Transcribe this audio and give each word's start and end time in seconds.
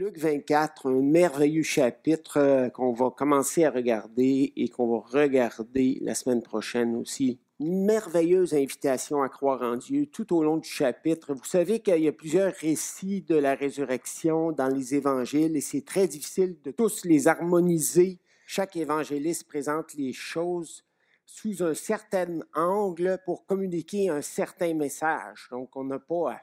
Luc 0.00 0.16
24, 0.16 0.88
un 0.88 1.02
merveilleux 1.02 1.62
chapitre 1.62 2.38
euh, 2.38 2.70
qu'on 2.70 2.94
va 2.94 3.10
commencer 3.10 3.66
à 3.66 3.70
regarder 3.70 4.50
et 4.56 4.70
qu'on 4.70 4.88
va 4.90 5.06
regarder 5.06 5.98
la 6.00 6.14
semaine 6.14 6.40
prochaine 6.40 6.96
aussi. 6.96 7.38
Une 7.58 7.84
merveilleuse 7.84 8.54
invitation 8.54 9.22
à 9.22 9.28
croire 9.28 9.60
en 9.60 9.76
Dieu 9.76 10.06
tout 10.06 10.34
au 10.34 10.42
long 10.42 10.56
du 10.56 10.70
chapitre. 10.70 11.34
Vous 11.34 11.44
savez 11.44 11.80
qu'il 11.80 12.02
y 12.02 12.08
a 12.08 12.12
plusieurs 12.12 12.54
récits 12.54 13.20
de 13.20 13.34
la 13.34 13.54
résurrection 13.54 14.52
dans 14.52 14.68
les 14.68 14.94
évangiles 14.94 15.54
et 15.54 15.60
c'est 15.60 15.84
très 15.84 16.08
difficile 16.08 16.56
de 16.64 16.70
tous 16.70 17.04
les 17.04 17.28
harmoniser. 17.28 18.20
Chaque 18.46 18.76
évangéliste 18.76 19.46
présente 19.46 19.92
les 19.92 20.14
choses 20.14 20.82
sous 21.26 21.62
un 21.62 21.74
certain 21.74 22.38
angle 22.54 23.18
pour 23.26 23.44
communiquer 23.44 24.08
un 24.08 24.22
certain 24.22 24.72
message. 24.72 25.48
Donc, 25.50 25.76
on 25.76 25.84
n'a 25.84 25.98
pas 25.98 26.30
à 26.30 26.40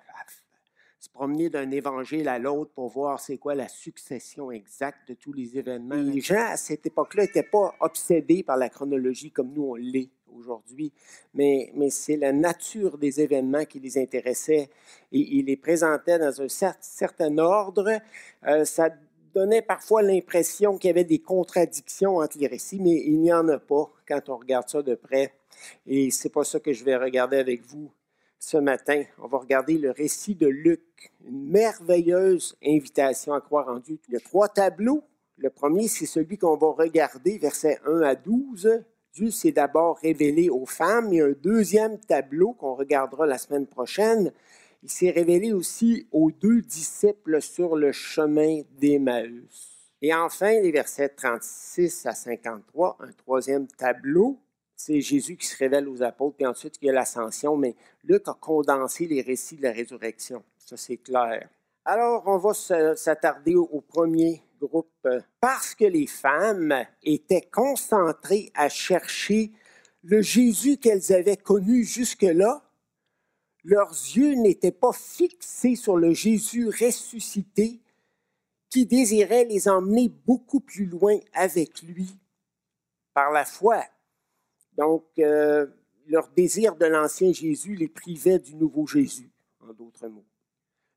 se 0.99 1.09
promener 1.09 1.49
d'un 1.49 1.69
évangile 1.71 2.27
à 2.27 2.39
l'autre 2.39 2.71
pour 2.73 2.89
voir 2.89 3.19
c'est 3.19 3.37
quoi 3.37 3.55
la 3.55 3.67
succession 3.67 4.51
exacte 4.51 5.07
de 5.09 5.13
tous 5.13 5.33
les 5.33 5.57
événements. 5.57 5.95
Les 5.95 6.21
gens 6.21 6.45
à 6.47 6.57
cette 6.57 6.85
époque-là 6.85 7.23
n'étaient 7.23 7.43
pas 7.43 7.75
obsédés 7.79 8.43
par 8.43 8.57
la 8.57 8.69
chronologie 8.69 9.31
comme 9.31 9.53
nous 9.53 9.63
on 9.63 9.75
l'est 9.75 10.09
aujourd'hui, 10.35 10.91
mais, 11.33 11.71
mais 11.75 11.89
c'est 11.89 12.17
la 12.17 12.31
nature 12.31 12.97
des 12.97 13.21
événements 13.21 13.65
qui 13.65 13.79
les 13.79 13.97
intéressait 13.97 14.69
et 15.11 15.19
ils 15.19 15.45
les 15.45 15.57
présentaient 15.57 16.19
dans 16.19 16.41
un 16.41 16.47
certain 16.79 17.37
ordre. 17.37 17.89
Euh, 18.47 18.65
ça 18.65 18.89
donnait 19.33 19.61
parfois 19.61 20.01
l'impression 20.01 20.77
qu'il 20.77 20.89
y 20.89 20.91
avait 20.91 21.03
des 21.03 21.19
contradictions 21.19 22.17
entre 22.17 22.37
les 22.39 22.47
récits, 22.47 22.79
mais 22.81 23.03
il 23.05 23.19
n'y 23.19 23.31
en 23.31 23.47
a 23.49 23.59
pas 23.59 23.91
quand 24.07 24.29
on 24.29 24.37
regarde 24.37 24.67
ça 24.67 24.81
de 24.81 24.95
près. 24.95 25.33
Et 25.85 26.11
c'est 26.11 26.29
pas 26.29 26.43
ça 26.43 26.59
que 26.59 26.73
je 26.73 26.83
vais 26.83 26.95
regarder 26.95 27.37
avec 27.37 27.61
vous 27.63 27.91
ce 28.39 28.57
matin. 28.57 29.03
On 29.21 29.27
va 29.27 29.37
regarder 29.39 29.77
le 29.77 29.91
récit 29.91 30.35
de 30.35 30.47
Luc, 30.47 31.11
une 31.25 31.49
merveilleuse 31.49 32.57
invitation 32.65 33.33
à 33.33 33.41
croire 33.41 33.67
en 33.69 33.79
Dieu. 33.79 33.99
Il 34.07 34.13
y 34.13 34.17
a 34.17 34.19
trois 34.19 34.47
tableaux. 34.47 35.03
Le 35.37 35.49
premier, 35.49 35.87
c'est 35.87 36.05
celui 36.05 36.37
qu'on 36.37 36.57
va 36.57 36.71
regarder, 36.71 37.37
versets 37.37 37.79
1 37.85 38.01
à 38.01 38.15
12. 38.15 38.83
Dieu 39.13 39.31
s'est 39.31 39.51
d'abord 39.51 39.97
révélé 39.99 40.49
aux 40.49 40.65
femmes. 40.65 41.11
Il 41.11 41.17
y 41.17 41.21
a 41.21 41.25
un 41.25 41.35
deuxième 41.41 41.99
tableau 41.99 42.53
qu'on 42.53 42.75
regardera 42.75 43.25
la 43.25 43.37
semaine 43.37 43.67
prochaine. 43.67 44.31
Il 44.83 44.89
s'est 44.89 45.11
révélé 45.11 45.53
aussi 45.53 46.07
aux 46.11 46.31
deux 46.31 46.61
disciples 46.61 47.41
sur 47.41 47.75
le 47.75 47.91
chemin 47.91 48.61
d'Emmaüs. 48.79 49.77
Et 50.01 50.13
enfin, 50.13 50.51
les 50.61 50.71
versets 50.71 51.09
36 51.09 52.05
à 52.05 52.13
53, 52.13 52.97
un 52.99 53.11
troisième 53.13 53.67
tableau 53.67 54.39
c'est 54.77 55.01
Jésus 55.01 55.35
qui 55.35 55.47
se 55.47 55.57
révèle 55.57 55.89
aux 55.89 56.03
apôtres, 56.03 56.37
puis 56.37 56.45
ensuite 56.45 56.77
il 56.81 56.85
y 56.85 56.89
a 56.89 56.93
l'ascension, 56.93 57.57
mais 57.57 57.75
Luc 58.03 58.27
a 58.27 58.37
condensé 58.39 59.07
les 59.07 59.21
récits 59.21 59.57
de 59.57 59.63
la 59.63 59.71
résurrection. 59.71 60.43
Ça, 60.57 60.77
c'est 60.77 60.97
clair. 60.97 61.49
Alors, 61.83 62.23
on 62.27 62.37
va 62.37 62.53
s'attarder 62.53 63.55
au 63.55 63.81
premier 63.81 64.43
groupe. 64.59 65.07
Parce 65.39 65.73
que 65.73 65.85
les 65.85 66.07
femmes 66.07 66.85
étaient 67.03 67.47
concentrées 67.51 68.51
à 68.55 68.69
chercher 68.69 69.51
le 70.03 70.21
Jésus 70.21 70.77
qu'elles 70.77 71.13
avaient 71.13 71.37
connu 71.37 71.83
jusque-là, 71.83 72.63
leurs 73.63 73.91
yeux 73.91 74.35
n'étaient 74.35 74.71
pas 74.71 74.93
fixés 74.93 75.75
sur 75.75 75.97
le 75.97 76.13
Jésus 76.13 76.67
ressuscité 76.67 77.81
qui 78.69 78.85
désirait 78.85 79.45
les 79.45 79.67
emmener 79.67 80.09
beaucoup 80.25 80.59
plus 80.59 80.85
loin 80.85 81.17
avec 81.33 81.81
lui 81.81 82.17
par 83.13 83.31
la 83.31 83.45
foi 83.45 83.83
donc, 84.77 85.05
euh, 85.19 85.65
leur 86.07 86.29
désir 86.29 86.75
de 86.75 86.85
l'ancien 86.85 87.33
Jésus 87.33 87.75
les 87.75 87.87
privait 87.87 88.39
du 88.39 88.55
nouveau 88.55 88.87
Jésus, 88.87 89.29
en 89.61 89.73
d'autres 89.73 90.07
mots. 90.07 90.25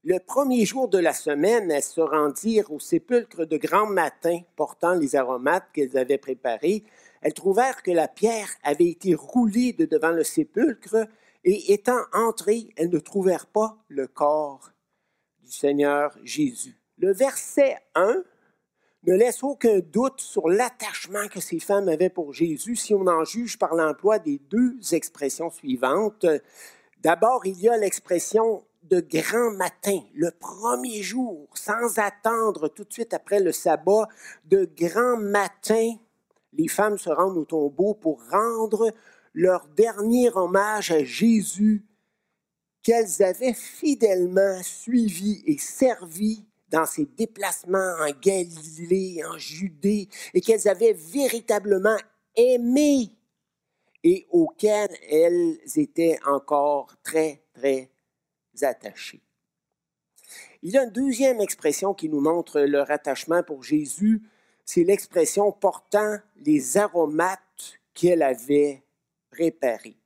Le 0.02 0.18
premier 0.18 0.64
jour 0.64 0.88
de 0.88 0.98
la 0.98 1.12
semaine, 1.12 1.70
elles 1.70 1.82
se 1.82 2.00
rendirent 2.00 2.72
au 2.72 2.78
sépulcre 2.78 3.44
de 3.44 3.56
grand 3.58 3.86
matin 3.86 4.40
portant 4.56 4.94
les 4.94 5.14
aromates 5.14 5.66
qu'elles 5.74 5.98
avaient 5.98 6.16
préparés. 6.16 6.84
Elles 7.20 7.34
trouvèrent 7.34 7.82
que 7.82 7.90
la 7.90 8.08
pierre 8.08 8.48
avait 8.62 8.88
été 8.88 9.14
roulée 9.14 9.74
de 9.74 9.84
devant 9.84 10.12
le 10.12 10.24
sépulcre 10.24 11.06
et 11.44 11.72
étant 11.72 12.00
entrées, 12.14 12.68
elles 12.76 12.88
ne 12.88 12.98
trouvèrent 12.98 13.46
pas 13.46 13.76
le 13.88 14.06
corps 14.06 14.70
du 15.42 15.50
Seigneur 15.50 16.16
Jésus. 16.22 16.78
Le 16.96 17.12
verset 17.12 17.76
1 17.94 18.22
ne 19.06 19.14
laisse 19.14 19.42
aucun 19.42 19.78
doute 19.78 20.20
sur 20.20 20.48
l'attachement 20.48 21.26
que 21.28 21.40
ces 21.40 21.58
femmes 21.58 21.88
avaient 21.88 22.10
pour 22.10 22.32
Jésus 22.32 22.76
si 22.76 22.94
on 22.94 23.06
en 23.06 23.24
juge 23.24 23.58
par 23.58 23.74
l'emploi 23.74 24.18
des 24.18 24.40
deux 24.50 24.76
expressions 24.92 25.50
suivantes. 25.50 26.26
D'abord, 27.02 27.46
il 27.46 27.58
y 27.60 27.68
a 27.68 27.76
l'expression 27.78 28.62
de 28.82 29.00
grand 29.00 29.52
matin, 29.52 30.00
le 30.14 30.30
premier 30.30 31.02
jour, 31.02 31.48
sans 31.54 31.98
attendre 31.98 32.68
tout 32.68 32.84
de 32.84 32.92
suite 32.92 33.14
après 33.14 33.40
le 33.40 33.52
sabbat, 33.52 34.08
de 34.46 34.68
grand 34.76 35.16
matin, 35.16 35.94
les 36.52 36.68
femmes 36.68 36.98
se 36.98 37.10
rendent 37.10 37.38
au 37.38 37.44
tombeau 37.44 37.94
pour 37.94 38.20
rendre 38.30 38.92
leur 39.34 39.66
dernier 39.68 40.30
hommage 40.34 40.90
à 40.90 41.04
Jésus 41.04 41.86
qu'elles 42.82 43.22
avaient 43.22 43.54
fidèlement 43.54 44.62
suivi 44.62 45.42
et 45.46 45.58
servi 45.58 46.46
dans 46.70 46.86
ses 46.86 47.04
déplacements 47.04 47.94
en 48.00 48.10
Galilée, 48.20 49.22
en 49.24 49.38
Judée, 49.38 50.08
et 50.34 50.40
qu'elles 50.40 50.68
avaient 50.68 50.92
véritablement 50.92 51.96
aimé 52.36 53.10
et 54.02 54.26
auxquelles 54.30 54.96
elles 55.10 55.58
étaient 55.76 56.18
encore 56.26 56.94
très, 57.02 57.42
très 57.52 57.90
attachées. 58.62 59.20
Il 60.62 60.72
y 60.72 60.78
a 60.78 60.84
une 60.84 60.90
deuxième 60.90 61.40
expression 61.40 61.94
qui 61.94 62.08
nous 62.08 62.20
montre 62.20 62.60
leur 62.60 62.90
attachement 62.90 63.42
pour 63.42 63.62
Jésus, 63.62 64.22
c'est 64.64 64.84
l'expression 64.84 65.50
portant 65.52 66.18
les 66.36 66.76
aromates 66.76 67.80
qu'elle 67.94 68.22
avait 68.22 68.82
préparés. 69.30 69.99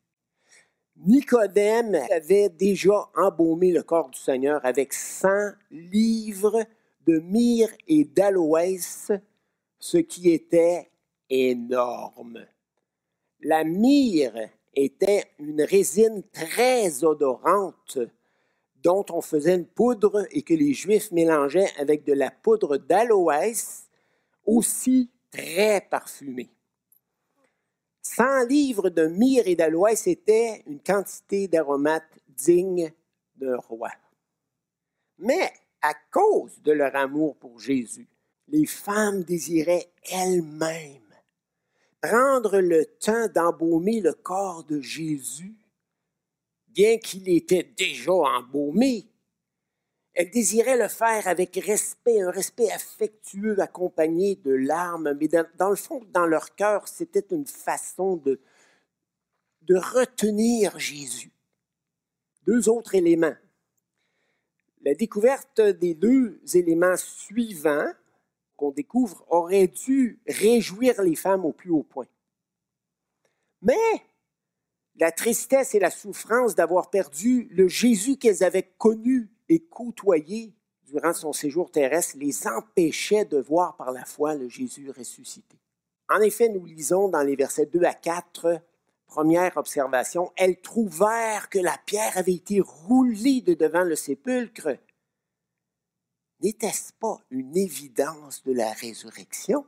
Nicodème 0.97 1.99
avait 2.10 2.49
déjà 2.49 3.10
embaumé 3.16 3.72
le 3.72 3.82
corps 3.82 4.10
du 4.10 4.19
Seigneur 4.19 4.65
avec 4.65 4.93
100 4.93 5.28
livres 5.71 6.65
de 7.06 7.19
myrrhe 7.19 7.75
et 7.88 8.05
d'aloès, 8.05 9.10
ce 9.78 9.99
qui 9.99 10.31
était 10.31 10.91
énorme. 11.28 12.47
La 13.41 13.65
myrrhe 13.65 14.49
était 14.75 15.25
une 15.38 15.62
résine 15.62 16.22
très 16.32 17.05
odorante 17.05 17.99
dont 18.82 19.05
on 19.11 19.21
faisait 19.21 19.56
une 19.56 19.66
poudre 19.66 20.26
et 20.31 20.43
que 20.43 20.55
les 20.55 20.75
Juifs 20.75 21.11
mélangeaient 21.11 21.72
avec 21.78 22.05
de 22.05 22.12
la 22.12 22.31
poudre 22.31 22.76
d'aloès, 22.76 23.88
aussi 24.47 25.11
très 25.31 25.81
parfumée. 25.81 26.54
100 28.05 28.47
livres 28.49 28.91
de 28.91 29.07
myrrhe 29.07 29.49
et 29.49 29.57
d'aloès, 29.57 30.01
c'était 30.01 30.63
une 30.67 30.81
quantité 30.81 31.49
d'aromates 31.49 32.19
digne 32.29 32.93
d'un 33.37 33.57
roi. 33.57 33.91
Mais 35.19 35.53
à 35.83 35.95
cause 36.13 36.61
de 36.63 36.73
leur 36.73 36.95
amour 36.95 37.37
pour 37.37 37.59
Jésus, 37.59 38.09
les 38.49 38.67
femmes 38.67 39.25
désiraient 39.25 39.91
elles-mêmes 40.11 41.05
prendre 42.05 42.59
le 42.61 42.85
temps 42.85 43.29
d'embaumer 43.35 44.01
le 44.01 44.13
corps 44.13 44.65
de 44.65 44.81
Jésus, 44.81 45.55
bien 46.69 46.99
qu'il 46.99 47.29
était 47.31 47.63
déjà 47.63 48.13
embaumé 48.13 49.07
elle 50.15 50.31
désirait 50.31 50.79
le 50.79 50.89
faire 50.89 51.27
avec 51.27 51.57
respect, 51.57 52.21
un 52.21 52.31
respect 52.31 52.71
affectueux 52.71 53.59
accompagné 53.61 54.37
de 54.37 54.53
larmes, 54.53 55.13
mais 55.19 55.29
dans, 55.29 55.71
le 55.71 55.77
fond, 55.77 56.05
dans 56.13 56.27
leur 56.27 56.55
cœur, 56.55 56.87
c'était 56.87 57.35
une 57.35 57.47
façon 57.47 58.17
de, 58.17 58.41
de 59.63 59.75
retenir 59.75 60.79
Jésus. 60.79 61.33
Deux 62.47 62.69
autres 62.69 62.95
éléments. 62.95 63.35
La 64.83 64.95
découverte 64.95 65.61
des 65.61 65.95
deux 65.95 66.41
éléments 66.55 66.97
suivants 66.97 67.91
qu'on 68.56 68.71
découvre 68.71 69.25
aurait 69.29 69.67
dû 69.67 70.21
réjouir 70.29 71.03
les 71.03 71.17
femmes 71.17 71.44
au 71.44 71.53
plus 71.53 71.71
haut 71.71 71.83
point. 71.83 72.06
Mais 73.62 73.75
la 74.97 75.11
tristesse 75.11 75.75
et 75.75 75.81
la 75.81 75.91
souffrance 75.91 76.55
d'avoir 76.55 76.91
perdu 76.91 77.49
le 77.50 77.67
Jésus 77.67 78.17
qu'elles 78.17 78.44
avaient 78.44 78.71
connu 78.79 79.34
et 79.49 79.61
côtoyer 79.61 80.55
durant 80.87 81.12
son 81.12 81.32
séjour 81.32 81.70
terrestre 81.70 82.17
les 82.19 82.46
empêchait 82.46 83.25
de 83.25 83.38
voir 83.38 83.76
par 83.76 83.91
la 83.91 84.05
foi 84.05 84.35
le 84.35 84.49
Jésus 84.49 84.91
ressuscité. 84.91 85.56
En 86.08 86.20
effet, 86.20 86.49
nous 86.49 86.64
lisons 86.64 87.08
dans 87.08 87.23
les 87.23 87.37
versets 87.37 87.67
2 87.67 87.82
à 87.85 87.94
4, 87.94 88.61
première 89.06 89.56
observation, 89.56 90.32
elles 90.37 90.61
trouvèrent 90.61 91.49
que 91.49 91.58
la 91.58 91.79
pierre 91.87 92.19
avait 92.19 92.35
été 92.35 92.61
roulée 92.61 93.41
de 93.41 93.55
devant 93.55 93.85
le 93.85 93.96
sépulcre. 93.96 94.76
N'était-ce 96.40 96.93
pas 96.94 97.20
une 97.31 97.56
évidence 97.56 98.43
de 98.43 98.52
la 98.52 98.73
résurrection? 98.73 99.67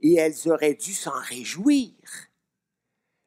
Et 0.00 0.14
elles 0.14 0.48
auraient 0.48 0.74
dû 0.74 0.94
s'en 0.94 1.18
réjouir. 1.20 1.92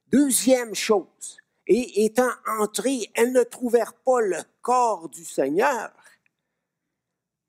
Deuxième 0.08 0.74
chose, 0.74 1.43
et 1.68 2.06
étant 2.06 2.32
entrées, 2.60 3.10
elles 3.16 3.32
ne 3.32 3.44
trouvèrent 3.44 3.94
pas 3.94 4.22
le 4.22 4.42
corps 4.62 5.10
du 5.10 5.24
Seigneur. 5.24 5.92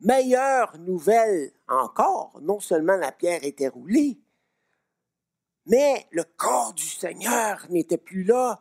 Meilleure 0.01 0.79
nouvelle 0.79 1.53
encore, 1.69 2.39
non 2.43 2.61
seulement 2.61 2.97
la 2.97 3.13
pierre 3.13 3.45
était 3.45 3.69
roulée, 3.69 4.19
mais 5.67 6.07
le 6.11 6.25
corps 6.25 6.75
du 6.75 6.85
Seigneur 6.85 7.67
n'était 7.71 7.97
plus 7.99 8.25
là. 8.25 8.61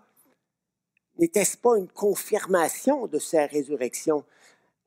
N'était-ce 1.18 1.58
pas 1.58 1.78
une 1.78 1.90
confirmation 1.90 3.08
de 3.08 3.20
sa 3.20 3.46
résurrection? 3.46 4.26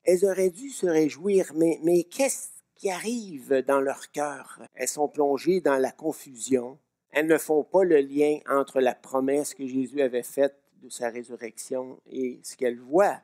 Elles 0.03 0.25
auraient 0.25 0.49
dû 0.49 0.69
se 0.69 0.87
réjouir, 0.87 1.51
mais, 1.53 2.03
qu'est-ce 2.05 2.49
qui 2.75 2.89
arrive 2.89 3.63
dans 3.67 3.81
leur 3.81 4.11
cœur? 4.11 4.61
Elles 4.73 4.87
sont 4.87 5.07
plongées 5.07 5.61
dans 5.61 5.77
la 5.77 5.91
confusion. 5.91 6.79
Elles 7.17 7.25
ne 7.25 7.39
font 7.39 7.63
pas 7.63 7.83
le 7.83 7.97
lien 7.97 8.37
entre 8.47 8.79
la 8.79 8.93
promesse 8.93 9.55
que 9.55 9.65
Jésus 9.65 10.03
avait 10.03 10.21
faite 10.21 10.55
de 10.83 10.89
sa 10.89 11.09
résurrection 11.09 11.99
et 12.11 12.39
ce 12.43 12.55
qu'elles 12.55 12.79
voient. 12.79 13.19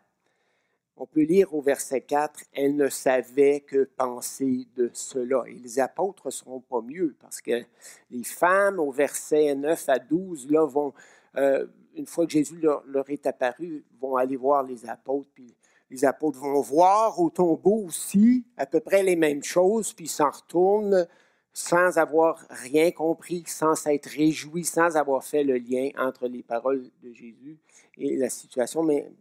On 0.97 1.05
peut 1.05 1.21
lire 1.21 1.53
au 1.53 1.61
verset 1.61 2.01
4, 2.01 2.39
elles 2.53 2.75
ne 2.75 2.89
savaient 2.89 3.59
que 3.59 3.83
penser 3.95 4.65
de 4.75 4.89
cela. 4.93 5.43
Et 5.45 5.53
les 5.53 5.79
apôtres 5.79 6.25
ne 6.25 6.31
seront 6.31 6.59
pas 6.59 6.81
mieux 6.81 7.15
parce 7.19 7.39
que 7.39 7.63
les 8.09 8.23
femmes, 8.23 8.79
au 8.79 8.89
verset 8.89 9.53
9 9.53 9.87
à 9.87 9.99
12, 9.99 10.49
là, 10.49 10.65
vont, 10.65 10.91
euh, 11.35 11.67
une 11.93 12.07
fois 12.07 12.25
que 12.25 12.31
Jésus 12.31 12.59
leur, 12.59 13.07
est 13.11 13.27
apparu, 13.27 13.85
vont 14.01 14.15
aller 14.15 14.37
voir 14.37 14.63
les 14.63 14.89
apôtres. 14.89 15.29
Puis 15.35 15.53
les 15.91 16.03
apôtres 16.03 16.39
vont 16.39 16.61
voir 16.61 17.19
au 17.19 17.29
tombeau 17.29 17.83
aussi 17.85 18.43
à 18.57 18.65
peu 18.65 18.79
près 18.79 19.03
les 19.03 19.15
mêmes 19.15 19.43
choses, 19.43 19.93
puis 19.93 20.07
s'en 20.07 20.31
retournent 20.31 21.07
sans 21.53 22.00
avoir 22.00 22.44
rien 22.50 22.91
compris, 22.91 23.44
sans 23.45 23.75
s'être 23.75 24.07
réjoui, 24.07 24.65
sans 24.65 24.97
avoir 24.97 25.23
fait 25.23 25.44
le 25.44 25.57
lien 25.57 25.89
entre 25.97 26.27
les 26.27 26.41
paroles 26.41 26.89
de 27.03 27.13
Jésus 27.13 27.57
et 27.97 28.15
la 28.17 28.29
situation. 28.29 28.81
Mais 28.81 29.11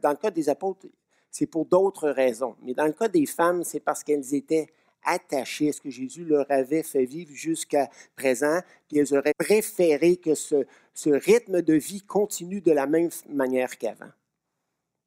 dans 0.00 0.10
le 0.10 0.16
cas 0.16 0.30
des 0.30 0.48
apôtres, 0.48 0.86
c'est 1.28 1.46
pour 1.46 1.66
d'autres 1.66 2.08
raisons. 2.08 2.54
Mais 2.62 2.72
dans 2.72 2.86
le 2.86 2.92
cas 2.92 3.08
des 3.08 3.26
femmes, 3.26 3.64
c'est 3.64 3.80
parce 3.80 4.04
qu'elles 4.04 4.32
étaient 4.34 4.68
attachées 5.04 5.70
à 5.70 5.72
ce 5.72 5.80
que 5.80 5.90
Jésus 5.90 6.24
leur 6.24 6.48
avait 6.48 6.84
fait 6.84 7.04
vivre 7.04 7.32
jusqu'à 7.34 7.90
présent, 8.14 8.60
puis 8.86 8.98
elles 8.98 9.14
auraient 9.16 9.34
préféré 9.36 10.16
que 10.16 10.36
ce, 10.36 10.64
ce 10.94 11.10
rythme 11.10 11.62
de 11.62 11.74
vie 11.74 12.02
continue 12.02 12.60
de 12.60 12.70
la 12.70 12.86
même 12.86 13.10
manière 13.28 13.76
qu'avant. 13.78 14.10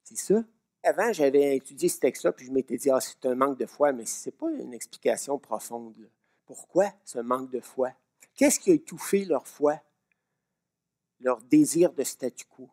C'est 0.04 0.18
ça? 0.18 0.44
Avant, 0.84 1.14
j'avais 1.14 1.56
étudié 1.56 1.88
ce 1.88 2.00
texte-là, 2.00 2.34
puis 2.34 2.46
je 2.46 2.52
m'étais 2.52 2.76
dit, 2.76 2.90
ah, 2.92 3.00
c'est 3.00 3.26
un 3.26 3.36
manque 3.36 3.58
de 3.58 3.66
foi, 3.66 3.94
mais 3.94 4.06
ce 4.06 4.28
n'est 4.28 4.36
pas 4.36 4.52
une 4.52 4.74
explication 4.74 5.40
profonde. 5.40 5.96
Pourquoi 6.46 6.94
ce 7.04 7.20
manque 7.20 7.52
de 7.52 7.60
foi? 7.60 7.92
Qu'est-ce 8.36 8.60
qui 8.60 8.72
a 8.72 8.74
étouffé 8.74 9.26
leur 9.26 9.48
foi, 9.48 9.80
leur 11.20 11.42
désir 11.42 11.94
de 11.94 12.04
statu 12.04 12.46
quo? 12.46 12.70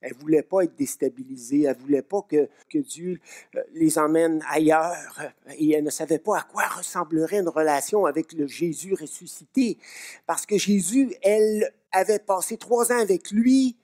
Elle 0.00 0.12
ne 0.12 0.18
voulait 0.18 0.42
pas 0.42 0.64
être 0.64 0.76
déstabilisée, 0.76 1.62
elle 1.62 1.76
ne 1.78 1.82
voulait 1.82 2.02
pas 2.02 2.20
que, 2.22 2.48
que, 2.68 2.78
Dieu 2.78 3.20
euh, 3.54 3.62
les 3.72 3.98
emmène 3.98 4.44
ailleurs 4.50 5.32
et 5.56 5.72
elle 5.72 5.84
ne 5.84 5.88
savait 5.88 6.18
pas 6.18 6.40
à 6.40 6.42
quoi 6.42 6.66
ressemblerait 6.66 7.38
une 7.38 7.48
relation 7.48 8.04
avec 8.04 8.34
le 8.34 8.46
Jésus 8.46 8.92
ressuscité. 8.92 9.78
Parce 10.26 10.44
que 10.44 10.58
Jésus, 10.58 11.14
elle 11.22 11.72
avait 11.90 12.18
passé 12.18 12.58
trois 12.58 12.92
ans 12.92 12.98
avec 12.98 13.30
lui, 13.30 13.78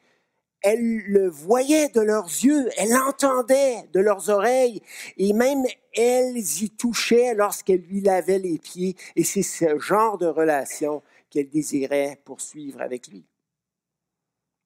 elle 0.63 0.99
le 1.07 1.29
voyait 1.29 1.89
de 1.89 2.01
leurs 2.01 2.27
yeux, 2.27 2.69
elle 2.77 2.91
l'entendait 2.91 3.89
de 3.93 4.01
leurs 4.01 4.29
oreilles, 4.29 4.83
et 5.17 5.33
même 5.33 5.65
elles 5.95 6.37
y 6.37 6.71
touchaient 6.71 7.35
lorsqu'elle 7.35 7.81
lui 7.81 8.01
lavait 8.01 8.39
les 8.39 8.59
pieds. 8.59 8.97
Et 9.17 9.25
c'est 9.25 9.43
ce 9.43 9.79
genre 9.79 10.19
de 10.19 10.27
relation 10.27 11.03
qu'elle 11.31 11.49
désirait 11.49 12.21
poursuivre 12.25 12.81
avec 12.81 13.09
lui. 13.09 13.25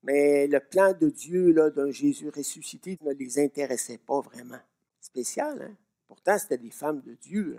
Mais 0.02 0.46
le 0.46 0.60
plan 0.60 0.92
de 0.92 1.08
Dieu 1.08 1.54
d'un 1.54 1.90
Jésus 1.90 2.28
ressuscité 2.28 2.98
ne 3.02 3.12
les 3.12 3.38
intéressait 3.38 3.98
pas 3.98 4.20
vraiment. 4.20 4.60
Spécial, 5.00 5.62
hein? 5.62 5.76
Pourtant, 6.06 6.38
c'était 6.38 6.58
des 6.58 6.70
femmes 6.70 7.00
de 7.00 7.14
Dieu. 7.14 7.58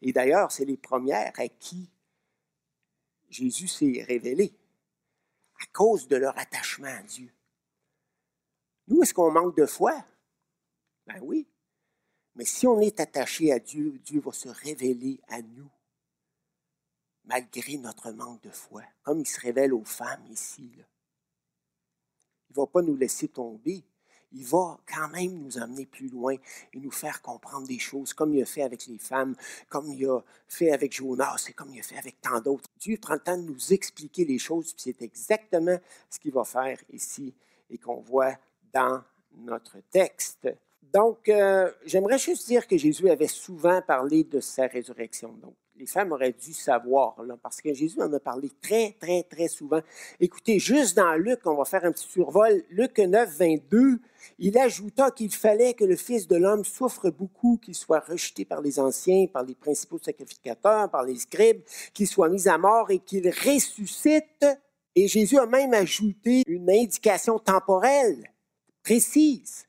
Et 0.00 0.12
d'ailleurs, 0.12 0.50
c'est 0.50 0.64
les 0.64 0.76
premières 0.76 1.32
à 1.36 1.48
qui 1.48 1.90
Jésus 3.28 3.68
s'est 3.68 4.04
révélé 4.06 4.52
à 5.60 5.66
cause 5.72 6.08
de 6.08 6.16
leur 6.16 6.38
attachement 6.38 6.88
à 6.88 7.02
Dieu. 7.02 7.33
Nous, 8.86 9.02
est-ce 9.02 9.14
qu'on 9.14 9.30
manque 9.30 9.56
de 9.56 9.66
foi? 9.66 10.04
Ben 11.06 11.20
oui. 11.22 11.46
Mais 12.34 12.44
si 12.44 12.66
on 12.66 12.80
est 12.80 13.00
attaché 13.00 13.52
à 13.52 13.58
Dieu, 13.58 13.98
Dieu 14.04 14.20
va 14.20 14.32
se 14.32 14.48
révéler 14.48 15.20
à 15.28 15.40
nous, 15.40 15.70
malgré 17.24 17.76
notre 17.76 18.10
manque 18.10 18.42
de 18.42 18.50
foi, 18.50 18.82
comme 19.02 19.20
il 19.20 19.26
se 19.26 19.40
révèle 19.40 19.72
aux 19.72 19.84
femmes 19.84 20.26
ici. 20.30 20.70
Il 20.76 20.84
ne 22.50 22.56
va 22.56 22.66
pas 22.66 22.82
nous 22.82 22.96
laisser 22.96 23.28
tomber. 23.28 23.84
Il 24.32 24.44
va 24.44 24.80
quand 24.84 25.08
même 25.10 25.32
nous 25.44 25.58
amener 25.58 25.86
plus 25.86 26.08
loin 26.08 26.34
et 26.72 26.80
nous 26.80 26.90
faire 26.90 27.22
comprendre 27.22 27.68
des 27.68 27.78
choses, 27.78 28.12
comme 28.12 28.34
il 28.34 28.42
a 28.42 28.46
fait 28.46 28.62
avec 28.62 28.86
les 28.86 28.98
femmes, 28.98 29.36
comme 29.68 29.92
il 29.92 30.04
a 30.06 30.20
fait 30.48 30.72
avec 30.72 30.92
Jonas 30.92 31.46
et 31.48 31.52
comme 31.52 31.72
il 31.72 31.78
a 31.78 31.84
fait 31.84 31.98
avec 31.98 32.20
tant 32.20 32.40
d'autres. 32.40 32.68
Dieu 32.76 32.98
prend 33.00 33.14
le 33.14 33.20
temps 33.20 33.36
de 33.38 33.42
nous 33.42 33.72
expliquer 33.72 34.24
les 34.24 34.38
choses, 34.38 34.72
puis 34.72 34.82
c'est 34.82 35.02
exactement 35.02 35.78
ce 36.10 36.18
qu'il 36.18 36.32
va 36.32 36.42
faire 36.42 36.82
ici 36.92 37.32
et 37.70 37.78
qu'on 37.78 38.00
voit 38.00 38.36
dans 38.74 39.02
notre 39.36 39.76
texte. 39.90 40.48
Donc, 40.92 41.28
euh, 41.28 41.70
j'aimerais 41.84 42.18
juste 42.18 42.46
dire 42.46 42.66
que 42.66 42.76
Jésus 42.76 43.08
avait 43.10 43.26
souvent 43.26 43.82
parlé 43.82 44.24
de 44.24 44.40
sa 44.40 44.66
résurrection. 44.66 45.32
Donc, 45.42 45.54
les 45.76 45.86
femmes 45.86 46.12
auraient 46.12 46.32
dû 46.32 46.52
savoir, 46.52 47.16
parce 47.42 47.60
que 47.60 47.74
Jésus 47.74 48.00
en 48.00 48.12
a 48.12 48.20
parlé 48.20 48.48
très, 48.62 48.94
très, 49.00 49.24
très 49.24 49.48
souvent. 49.48 49.80
Écoutez, 50.20 50.60
juste 50.60 50.96
dans 50.96 51.14
Luc, 51.14 51.40
on 51.46 51.56
va 51.56 51.64
faire 51.64 51.84
un 51.84 51.90
petit 51.90 52.06
survol, 52.06 52.62
Luc 52.70 52.98
9, 52.98 53.28
22, 53.28 53.98
il 54.38 54.56
ajouta 54.56 55.10
qu'il 55.10 55.34
fallait 55.34 55.74
que 55.74 55.84
le 55.84 55.96
Fils 55.96 56.28
de 56.28 56.36
l'homme 56.36 56.64
souffre 56.64 57.10
beaucoup, 57.10 57.58
qu'il 57.60 57.74
soit 57.74 58.00
rejeté 58.00 58.44
par 58.44 58.60
les 58.60 58.78
anciens, 58.78 59.26
par 59.26 59.42
les 59.42 59.56
principaux 59.56 59.98
sacrificateurs, 59.98 60.88
par 60.90 61.02
les 61.02 61.16
scribes, 61.16 61.62
qu'il 61.92 62.06
soit 62.06 62.28
mis 62.28 62.48
à 62.48 62.56
mort 62.56 62.92
et 62.92 63.00
qu'il 63.00 63.28
ressuscite. 63.28 64.46
Et 64.94 65.08
Jésus 65.08 65.38
a 65.38 65.46
même 65.46 65.74
ajouté 65.74 66.44
une 66.46 66.70
indication 66.70 67.40
temporelle 67.40 68.30
précise 68.84 69.66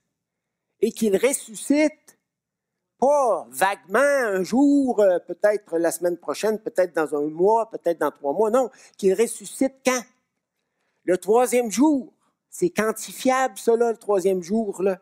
et 0.82 0.92
qu'il 0.92 1.16
ressuscite 1.18 2.20
pas 3.00 3.48
vaguement 3.50 4.00
un 4.00 4.44
jour, 4.44 5.00
euh, 5.00 5.20
peut-être 5.20 5.78
la 5.78 5.92
semaine 5.92 6.18
prochaine, 6.18 6.60
peut-être 6.60 6.96
dans 6.96 7.16
un 7.16 7.28
mois, 7.30 7.70
peut-être 7.70 8.00
dans 8.00 8.12
trois 8.12 8.34
mois. 8.34 8.52
Non, 8.52 8.70
qu'il 8.98 9.14
ressuscite 9.14 9.74
quand? 9.86 10.04
Le 11.04 11.18
troisième 11.18 11.72
jour. 11.72 12.14
C'est 12.50 12.70
quantifiable, 12.70 13.58
cela, 13.58 13.92
le 13.92 13.98
troisième 13.98 14.42
jour. 14.42 14.82
Là. 14.82 15.02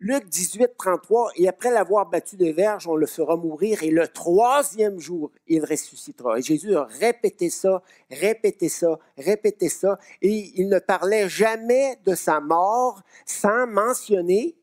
Luc 0.00 0.28
18, 0.28 0.76
33, 0.78 1.32
et 1.34 1.48
après 1.48 1.72
l'avoir 1.72 2.06
battu 2.06 2.36
de 2.36 2.50
verge, 2.50 2.86
on 2.86 2.94
le 2.94 3.06
fera 3.06 3.36
mourir, 3.36 3.82
et 3.82 3.90
le 3.90 4.06
troisième 4.06 5.00
jour, 5.00 5.32
il 5.48 5.64
ressuscitera. 5.64 6.38
Et 6.38 6.42
Jésus 6.42 6.76
a 6.76 6.84
répété 6.84 7.50
ça, 7.50 7.82
répété 8.08 8.68
ça, 8.68 9.00
répété 9.16 9.68
ça, 9.68 9.98
et 10.22 10.52
il 10.54 10.68
ne 10.68 10.78
parlait 10.78 11.28
jamais 11.28 11.98
de 12.04 12.14
sa 12.14 12.38
mort 12.38 13.02
sans 13.26 13.66
mentionner 13.66 14.56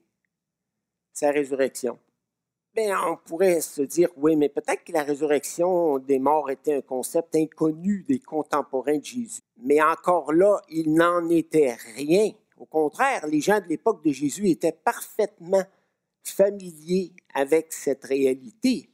sa 1.12 1.32
résurrection. 1.32 2.00
Bien, 2.74 2.98
on 3.06 3.18
pourrait 3.18 3.60
se 3.60 3.82
dire, 3.82 4.10
oui, 4.16 4.38
mais 4.38 4.48
peut-être 4.48 4.86
que 4.86 4.94
la 4.94 5.04
résurrection 5.04 6.00
des 6.00 6.20
morts 6.20 6.50
était 6.50 6.76
un 6.76 6.82
concept 6.82 7.36
inconnu 7.36 8.06
des 8.08 8.20
contemporains 8.20 8.98
de 8.98 9.04
Jésus. 9.06 9.42
Mais 9.58 9.82
encore 9.82 10.32
là, 10.32 10.62
il 10.70 10.94
n'en 10.94 11.28
était 11.30 11.76
rien. 11.96 12.32
Au 12.58 12.66
contraire, 12.66 13.28
les 13.28 13.42
gens 13.42 13.60
de 13.60 13.68
l'époque 13.68 14.04
de 14.04 14.12
Jésus 14.12 14.50
étaient 14.50 14.72
parfaitement 14.72 15.64
familiers 16.24 17.12
avec 17.34 17.74
cette 17.74 18.04
réalité. 18.06 18.90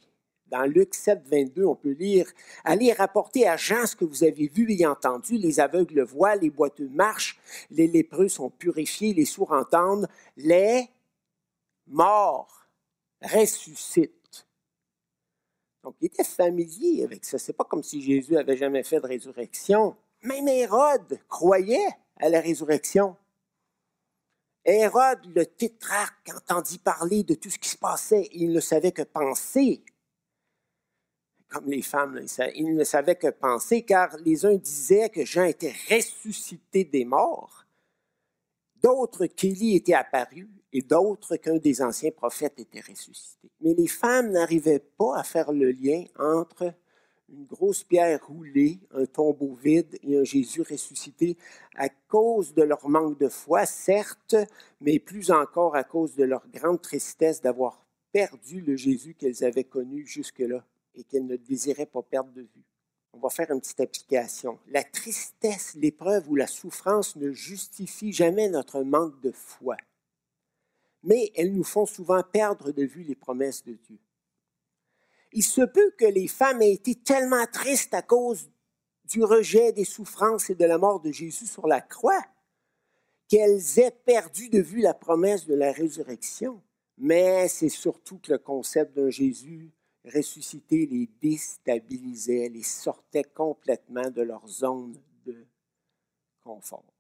Dans 0.48 0.66
Luc 0.66 0.94
7, 0.94 1.22
22, 1.28 1.66
on 1.66 1.76
peut 1.76 1.92
lire 1.92 2.30
Allez 2.66 2.92
rapporter 2.92 3.48
à 3.48 3.56
Jean 3.56 3.86
ce 3.86 3.96
que 3.96 4.04
vous 4.04 4.24
avez 4.24 4.48
vu 4.48 4.70
et 4.72 4.86
entendu. 4.86 5.38
Les 5.38 5.60
aveugles 5.60 6.02
voient, 6.02 6.36
les 6.36 6.50
boiteux 6.50 6.90
marchent, 6.90 7.40
les 7.70 7.88
lépreux 7.88 8.28
sont 8.28 8.50
purifiés, 8.50 9.14
les 9.14 9.26
sourds 9.26 9.54
entendent, 9.54 10.08
les 10.36 10.90
morts 11.88 12.68
ressuscite. 13.22 14.48
Donc, 15.84 15.96
il 16.02 16.08
était 16.08 16.24
familier 16.24 17.04
avec 17.04 17.24
ça. 17.24 17.40
C'est 17.40 17.54
pas 17.54 17.64
comme 17.64 17.84
si 17.84 18.02
Jésus 18.02 18.38
avait 18.38 18.58
jamais 18.58 18.84
fait 18.84 19.00
de 19.00 19.08
résurrection. 19.08 19.96
Même 20.24 20.48
Hérode 20.48 21.20
croyait 21.28 21.88
à 22.18 22.30
la 22.30 22.40
résurrection. 22.40 23.16
Hérode, 24.66 25.26
le 25.36 25.46
tétrarque, 25.46 26.30
entendit 26.36 26.78
parler 26.78 27.24
de 27.24 27.34
tout 27.34 27.50
ce 27.50 27.58
qui 27.58 27.70
se 27.70 27.78
passait. 27.78 28.30
Il 28.34 28.52
ne 28.52 28.60
savait 28.60 28.92
que 28.92 29.02
penser. 29.02 29.84
Comme 31.48 31.66
les 31.66 31.82
femmes, 31.82 32.22
il 32.56 32.76
ne 32.76 32.84
savait 32.84 33.16
que 33.16 33.30
penser, 33.30 33.82
car 33.82 34.16
les 34.18 34.46
uns 34.46 34.56
disaient 34.56 35.10
que 35.10 35.26
Jean 35.26 35.44
était 35.44 35.74
ressuscité 35.90 36.86
des 36.86 37.04
morts, 37.04 37.66
d'autres 38.82 39.26
qu'Élie 39.26 39.76
était 39.76 39.94
apparu, 39.94 40.50
et 40.74 40.82
d'autres 40.82 41.36
qu'un 41.36 41.58
des 41.58 41.82
anciens 41.82 42.12
prophètes 42.12 42.60
était 42.60 42.80
ressuscité. 42.80 43.50
Mais 43.60 43.74
les 43.74 43.88
femmes 43.88 44.32
n'arrivaient 44.32 44.80
pas 44.80 45.18
à 45.18 45.24
faire 45.24 45.52
le 45.52 45.72
lien 45.72 46.06
entre 46.18 46.74
une 47.32 47.46
grosse 47.46 47.84
pierre 47.84 48.26
roulée, 48.26 48.80
un 48.92 49.06
tombeau 49.06 49.56
vide 49.56 49.98
et 50.04 50.18
un 50.18 50.24
Jésus 50.24 50.62
ressuscité 50.62 51.38
à 51.76 51.90
cause 51.90 52.54
de 52.54 52.62
leur 52.62 52.88
manque 52.90 53.18
de 53.20 53.30
foi, 53.30 53.66
certes, 53.66 54.36
mais 54.82 55.00
plus 55.00 55.32
encore 55.32 55.76
à 55.76 55.84
cause 55.84 56.16
de 56.16 56.24
leur 56.24 56.48
grande 56.50 56.82
tristesse 56.82 57.42
d'avoir 57.42 57.86
perdu 58.12 58.62
le 58.62 58.76
Jésus 58.76 59.16
qu'elles 59.16 59.44
avaient 59.44 59.64
connu 59.64 60.06
jusque-là 60.06 60.66
et 60.96 61.04
qu'elles 61.04 61.26
ne 61.26 61.38
désiraient 61.38 61.86
pas 61.86 62.04
perdre 62.04 62.32
de 62.34 62.42
vue. 62.42 62.66
On 63.14 63.20
va 63.20 63.30
faire 63.30 63.52
une 63.52 63.60
petite 63.60 63.80
application. 63.80 64.60
La 64.68 64.84
tristesse, 64.84 65.76
l'épreuve 65.76 66.30
ou 66.30 66.36
la 66.36 66.48
souffrance 66.48 67.16
ne 67.16 67.32
justifient 67.32 68.14
jamais 68.14 68.50
notre 68.50 68.84
manque 68.84 69.20
de 69.22 69.32
foi, 69.32 69.78
mais 71.04 71.32
elles 71.36 71.54
nous 71.54 71.64
font 71.64 71.86
souvent 71.86 72.24
perdre 72.24 72.72
de 72.72 72.84
vue 72.84 73.04
les 73.04 73.16
promesses 73.16 73.64
de 73.64 73.74
Dieu. 73.74 74.00
Il 75.32 75.44
se 75.44 75.62
peut 75.62 75.92
que 75.98 76.06
les 76.06 76.28
femmes 76.28 76.62
aient 76.62 76.74
été 76.74 76.96
tellement 76.96 77.46
tristes 77.48 77.94
à 77.94 78.02
cause 78.02 78.50
du 79.06 79.24
rejet 79.24 79.72
des 79.72 79.86
souffrances 79.86 80.50
et 80.50 80.56
de 80.56 80.66
la 80.66 80.78
mort 80.78 81.00
de 81.00 81.12
Jésus 81.12 81.48
sur 81.48 81.68
la 81.68 81.82
croix 81.82 82.24
qu'elles 83.28 83.80
aient 83.80 83.98
perdu 84.06 84.50
de 84.50 84.60
vue 84.60 84.82
la 84.82 84.94
promesse 84.94 85.46
de 85.46 85.54
la 85.54 85.72
résurrection. 85.72 86.62
Mais 86.98 87.48
c'est 87.48 87.70
surtout 87.70 88.20
que 88.20 88.34
le 88.34 88.38
concept 88.38 88.96
d'un 88.96 89.10
Jésus 89.10 89.72
ressuscité 90.06 90.86
les 90.86 91.10
déstabilisait, 91.22 92.50
les 92.50 92.64
sortait 92.64 93.24
complètement 93.24 94.10
de 94.10 94.22
leur 94.22 94.46
zone 94.48 95.00
de 95.26 95.46
confort. 96.44 96.91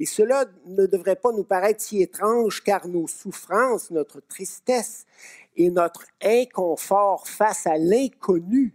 Et 0.00 0.06
cela 0.06 0.46
ne 0.64 0.86
devrait 0.86 1.14
pas 1.14 1.30
nous 1.30 1.44
paraître 1.44 1.82
si 1.82 2.00
étrange 2.00 2.64
car 2.64 2.88
nos 2.88 3.06
souffrances, 3.06 3.90
notre 3.90 4.20
tristesse 4.20 5.06
et 5.56 5.70
notre 5.70 6.06
inconfort 6.22 7.28
face 7.28 7.66
à 7.66 7.76
l'inconnu 7.76 8.74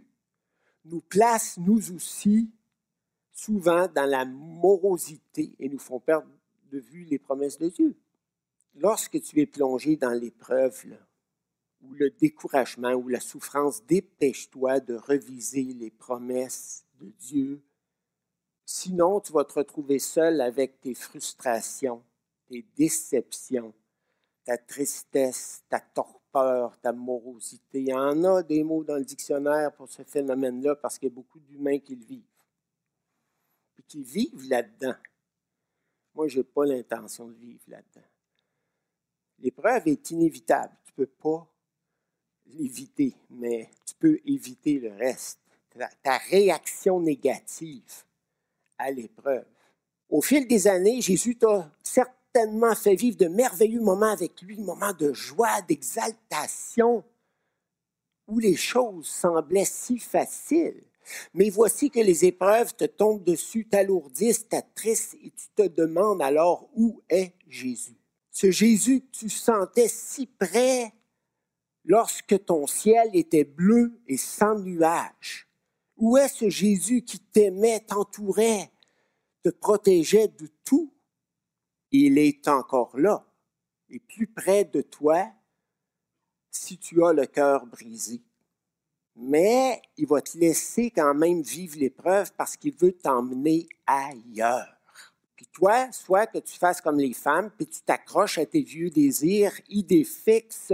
nous 0.84 1.00
placent, 1.00 1.58
nous 1.58 1.92
aussi, 1.92 2.48
souvent 3.32 3.88
dans 3.88 4.08
la 4.08 4.24
morosité 4.24 5.52
et 5.58 5.68
nous 5.68 5.80
font 5.80 5.98
perdre 5.98 6.28
de 6.70 6.78
vue 6.78 7.02
les 7.04 7.18
promesses 7.18 7.58
de 7.58 7.70
Dieu. 7.70 7.96
Lorsque 8.76 9.20
tu 9.20 9.40
es 9.40 9.46
plongé 9.46 9.96
dans 9.96 10.12
l'épreuve, 10.12 10.84
ou 11.82 11.92
le 11.94 12.10
découragement 12.10 12.92
ou 12.92 13.08
la 13.08 13.20
souffrance, 13.20 13.84
dépêche-toi 13.84 14.78
de 14.78 14.94
reviser 14.94 15.64
les 15.64 15.90
promesses 15.90 16.84
de 17.00 17.10
Dieu. 17.18 17.60
Sinon, 18.68 19.20
tu 19.20 19.32
vas 19.32 19.44
te 19.44 19.52
retrouver 19.52 20.00
seul 20.00 20.40
avec 20.40 20.80
tes 20.80 20.94
frustrations, 20.94 22.02
tes 22.48 22.66
déceptions, 22.76 23.72
ta 24.44 24.58
tristesse, 24.58 25.62
ta 25.68 25.78
torpeur, 25.78 26.76
ta 26.80 26.92
morosité. 26.92 27.80
Il 27.80 27.88
y 27.88 27.94
en 27.94 28.24
a 28.24 28.42
des 28.42 28.64
mots 28.64 28.82
dans 28.82 28.96
le 28.96 29.04
dictionnaire 29.04 29.72
pour 29.72 29.88
ce 29.88 30.02
phénomène-là 30.02 30.74
parce 30.74 30.98
qu'il 30.98 31.08
y 31.08 31.12
a 31.12 31.14
beaucoup 31.14 31.38
d'humains 31.38 31.78
qui 31.78 31.94
le 31.94 32.04
vivent. 32.04 32.24
Et 33.78 33.82
qui 33.84 34.02
vivent 34.02 34.48
là-dedans. 34.48 34.96
Moi, 36.16 36.26
je 36.26 36.38
n'ai 36.38 36.44
pas 36.44 36.66
l'intention 36.66 37.28
de 37.28 37.34
vivre 37.34 37.62
là-dedans. 37.68 38.06
L'épreuve 39.38 39.86
est 39.86 40.10
inévitable. 40.10 40.74
Tu 40.84 40.92
ne 40.92 41.04
peux 41.04 41.12
pas 41.22 41.46
l'éviter, 42.46 43.14
mais 43.30 43.70
tu 43.84 43.94
peux 43.94 44.18
éviter 44.24 44.80
le 44.80 44.92
reste. 44.92 45.38
Ta, 46.02 46.16
réaction 46.30 46.98
négative 46.98 48.05
à 48.78 48.90
l'épreuve. 48.90 49.44
Au 50.08 50.22
fil 50.22 50.46
des 50.46 50.66
années, 50.68 51.00
Jésus 51.00 51.36
t'a 51.36 51.70
certainement 51.82 52.74
fait 52.74 52.94
vivre 52.94 53.16
de 53.16 53.28
merveilleux 53.28 53.80
moments 53.80 54.12
avec 54.12 54.40
lui, 54.42 54.60
moments 54.60 54.92
de 54.92 55.12
joie, 55.12 55.62
d'exaltation, 55.62 57.02
où 58.26 58.38
les 58.38 58.56
choses 58.56 59.06
semblaient 59.06 59.64
si 59.64 59.98
faciles. 59.98 60.82
Mais 61.34 61.50
voici 61.50 61.90
que 61.90 62.00
les 62.00 62.24
épreuves 62.24 62.74
te 62.74 62.84
tombent 62.84 63.22
dessus, 63.22 63.66
t'alourdissent, 63.66 64.48
t'attristent, 64.48 65.14
et 65.22 65.30
tu 65.30 65.48
te 65.54 65.68
demandes 65.68 66.22
alors 66.22 66.68
où 66.74 67.00
est 67.08 67.32
Jésus. 67.48 67.96
Ce 68.30 68.50
Jésus 68.50 69.00
que 69.00 69.18
tu 69.18 69.30
sentais 69.30 69.88
si 69.88 70.26
près 70.26 70.92
lorsque 71.84 72.44
ton 72.44 72.66
ciel 72.66 73.08
était 73.14 73.44
bleu 73.44 73.98
et 74.06 74.16
sans 74.16 74.58
nuages? 74.58 75.48
Où 75.96 76.18
est 76.18 76.28
ce 76.28 76.48
Jésus 76.48 77.02
qui 77.02 77.18
t'aimait, 77.18 77.80
t'entourait, 77.80 78.70
te 79.42 79.48
protégeait 79.50 80.28
de 80.28 80.48
tout? 80.64 80.92
Il 81.90 82.18
est 82.18 82.48
encore 82.48 82.98
là 82.98 83.26
et 83.88 84.00
plus 84.00 84.26
près 84.26 84.64
de 84.64 84.82
toi 84.82 85.30
si 86.50 86.78
tu 86.78 87.04
as 87.04 87.12
le 87.12 87.26
cœur 87.26 87.66
brisé. 87.66 88.22
Mais 89.14 89.80
il 89.96 90.06
va 90.06 90.20
te 90.20 90.36
laisser 90.36 90.90
quand 90.90 91.14
même 91.14 91.42
vivre 91.42 91.78
l'épreuve 91.78 92.32
parce 92.34 92.56
qu'il 92.56 92.74
veut 92.74 92.92
t'emmener 92.92 93.68
ailleurs. 93.86 94.76
Puis 95.34 95.46
toi, 95.52 95.90
soit 95.92 96.26
que 96.26 96.38
tu 96.38 96.58
fasses 96.58 96.80
comme 96.80 96.98
les 96.98 97.14
femmes, 97.14 97.50
puis 97.56 97.66
tu 97.66 97.80
t'accroches 97.80 98.38
à 98.38 98.46
tes 98.46 98.62
vieux 98.62 98.90
désirs, 98.90 99.52
idées 99.68 100.04
fixes, 100.04 100.72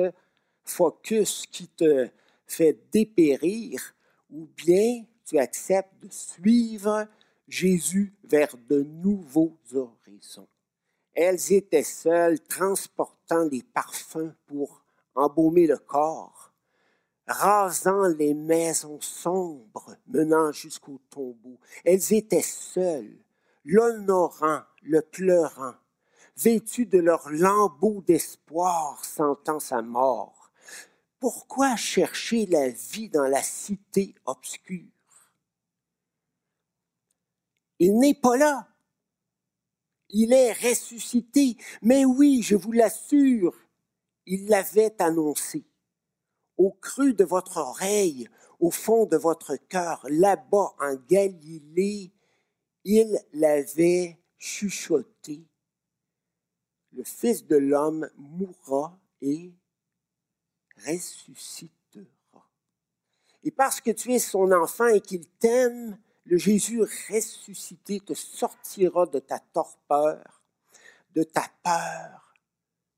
focus 0.64 1.46
qui 1.50 1.68
te 1.68 2.08
fait 2.46 2.78
dépérir, 2.92 3.94
ou 4.30 4.48
bien 4.56 5.04
tu 5.24 5.38
acceptes 5.38 5.94
de 6.02 6.10
suivre 6.10 7.06
Jésus 7.48 8.14
vers 8.24 8.56
de 8.68 8.82
nouveaux 8.82 9.56
horizons. 9.74 10.48
Elles 11.14 11.52
étaient 11.52 11.82
seules, 11.82 12.40
transportant 12.40 13.44
les 13.44 13.62
parfums 13.62 14.34
pour 14.46 14.82
embaumer 15.14 15.66
le 15.66 15.76
corps, 15.76 16.52
rasant 17.26 18.08
les 18.08 18.34
maisons 18.34 19.00
sombres 19.00 19.96
menant 20.06 20.52
jusqu'au 20.52 21.00
tombeau. 21.10 21.58
Elles 21.84 22.12
étaient 22.14 22.40
seules, 22.40 23.18
l'honorant, 23.64 24.62
le 24.82 25.02
pleurant, 25.02 25.74
vêtues 26.36 26.86
de 26.86 26.98
leur 26.98 27.30
lambeau 27.30 28.02
d'espoir, 28.06 29.04
sentant 29.04 29.60
sa 29.60 29.82
mort 29.82 30.42
pourquoi 31.22 31.76
chercher 31.76 32.46
la 32.46 32.68
vie 32.70 33.08
dans 33.08 33.28
la 33.28 33.44
cité 33.44 34.16
obscure? 34.26 34.91
Il 37.84 37.98
n'est 37.98 38.14
pas 38.14 38.36
là. 38.36 38.68
Il 40.08 40.32
est 40.32 40.52
ressuscité. 40.52 41.56
Mais 41.82 42.04
oui, 42.04 42.40
je 42.40 42.54
vous 42.54 42.70
l'assure, 42.70 43.56
il 44.24 44.46
l'avait 44.46 44.94
annoncé. 45.02 45.64
Au 46.56 46.70
creux 46.70 47.12
de 47.12 47.24
votre 47.24 47.56
oreille, 47.56 48.28
au 48.60 48.70
fond 48.70 49.04
de 49.06 49.16
votre 49.16 49.56
cœur, 49.56 50.06
là-bas 50.08 50.76
en 50.78 50.94
Galilée, 51.08 52.12
il 52.84 53.18
l'avait 53.32 54.16
chuchoté. 54.38 55.44
Le 56.92 57.02
Fils 57.02 57.44
de 57.44 57.56
l'homme 57.56 58.08
mourra 58.16 58.96
et 59.20 59.52
ressuscitera. 60.86 62.48
Et 63.42 63.50
parce 63.50 63.80
que 63.80 63.90
tu 63.90 64.12
es 64.12 64.20
son 64.20 64.52
enfant 64.52 64.86
et 64.86 65.00
qu'il 65.00 65.26
t'aime, 65.26 65.98
le 66.24 66.38
Jésus 66.38 66.80
ressuscité 66.80 68.00
te 68.00 68.14
sortira 68.14 69.06
de 69.06 69.18
ta 69.18 69.38
torpeur, 69.38 70.42
de 71.14 71.22
ta 71.22 71.48
peur, 71.62 72.34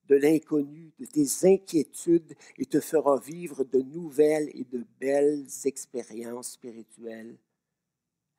de 0.07 0.17
l'inconnu, 0.17 0.93
de 0.99 1.07
tes 1.07 1.55
inquiétudes 1.55 2.37
et 2.59 2.67
te 2.67 2.81
fera 2.81 3.19
vivre 3.19 3.65
de 3.65 3.81
nouvelles 3.81 4.51
et 4.55 4.65
de 4.65 4.85
belles 5.01 5.47
expériences 5.65 6.53
spirituelles 6.53 7.39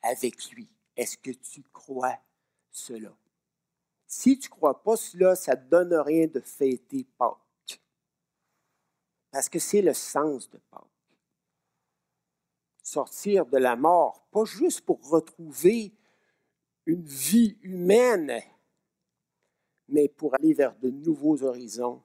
avec 0.04 0.52
lui. 0.52 0.70
Est-ce 0.96 1.18
que 1.18 1.32
tu 1.32 1.64
crois 1.74 2.20
cela? 2.72 3.18
Si 4.08 4.38
tu 4.38 4.50
ne 4.50 4.56
crois 4.56 4.84
pas 4.84 4.96
cela, 4.96 5.36
ça 5.36 5.56
ne 5.56 5.68
donne 5.68 5.94
rien 5.96 6.28
de 6.28 6.40
fêter 6.40 7.06
Pâques. 7.18 7.82
Parce 9.32 9.50
que 9.50 9.60
c'est 9.60 9.82
le 9.82 9.94
sens 9.94 10.50
de 10.50 10.60
Pâques. 10.70 10.95
Sortir 12.86 13.48
de 13.48 13.58
la 13.58 13.76
mort, 13.76 14.28
pas 14.32 14.46
juste 14.46 14.82
pour 14.82 15.10
retrouver 15.10 15.92
une 16.86 17.02
vie 17.02 17.58
humaine, 17.64 18.40
mais 19.88 20.08
pour 20.08 20.36
aller 20.36 20.54
vers 20.54 20.76
de 20.76 20.92
nouveaux 20.92 21.42
horizons 21.42 22.04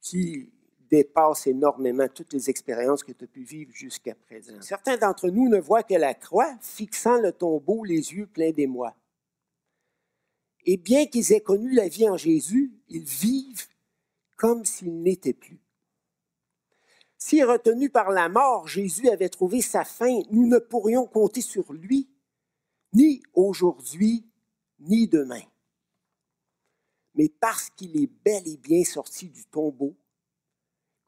qui 0.00 0.52
dépassent 0.88 1.48
énormément 1.48 2.06
toutes 2.06 2.32
les 2.32 2.48
expériences 2.48 3.02
que 3.02 3.10
tu 3.10 3.24
as 3.24 3.26
pu 3.26 3.42
vivre 3.42 3.72
jusqu'à 3.72 4.14
présent. 4.14 4.54
Certains 4.60 4.96
d'entre 4.96 5.30
nous 5.30 5.48
ne 5.48 5.58
voient 5.58 5.82
que 5.82 5.94
la 5.94 6.14
croix, 6.14 6.56
fixant 6.60 7.20
le 7.20 7.32
tombeau, 7.32 7.82
les 7.82 8.14
yeux 8.14 8.28
pleins 8.28 8.52
d'émoi. 8.52 8.94
Et 10.64 10.76
bien 10.76 11.06
qu'ils 11.06 11.32
aient 11.32 11.40
connu 11.40 11.72
la 11.72 11.88
vie 11.88 12.08
en 12.08 12.16
Jésus, 12.16 12.72
ils 12.88 13.02
vivent 13.02 13.66
comme 14.36 14.64
s'ils 14.64 15.02
n'étaient 15.02 15.32
plus. 15.32 15.63
Si 17.26 17.42
retenu 17.42 17.88
par 17.88 18.10
la 18.10 18.28
mort, 18.28 18.68
Jésus 18.68 19.08
avait 19.08 19.30
trouvé 19.30 19.62
sa 19.62 19.82
fin, 19.82 20.20
nous 20.30 20.46
ne 20.46 20.58
pourrions 20.58 21.06
compter 21.06 21.40
sur 21.40 21.72
lui, 21.72 22.06
ni 22.92 23.22
aujourd'hui, 23.32 24.30
ni 24.80 25.08
demain. 25.08 25.40
Mais 27.14 27.30
parce 27.30 27.70
qu'il 27.70 27.96
est 27.96 28.08
bel 28.08 28.46
et 28.46 28.58
bien 28.58 28.84
sorti 28.84 29.30
du 29.30 29.46
tombeau, 29.46 29.96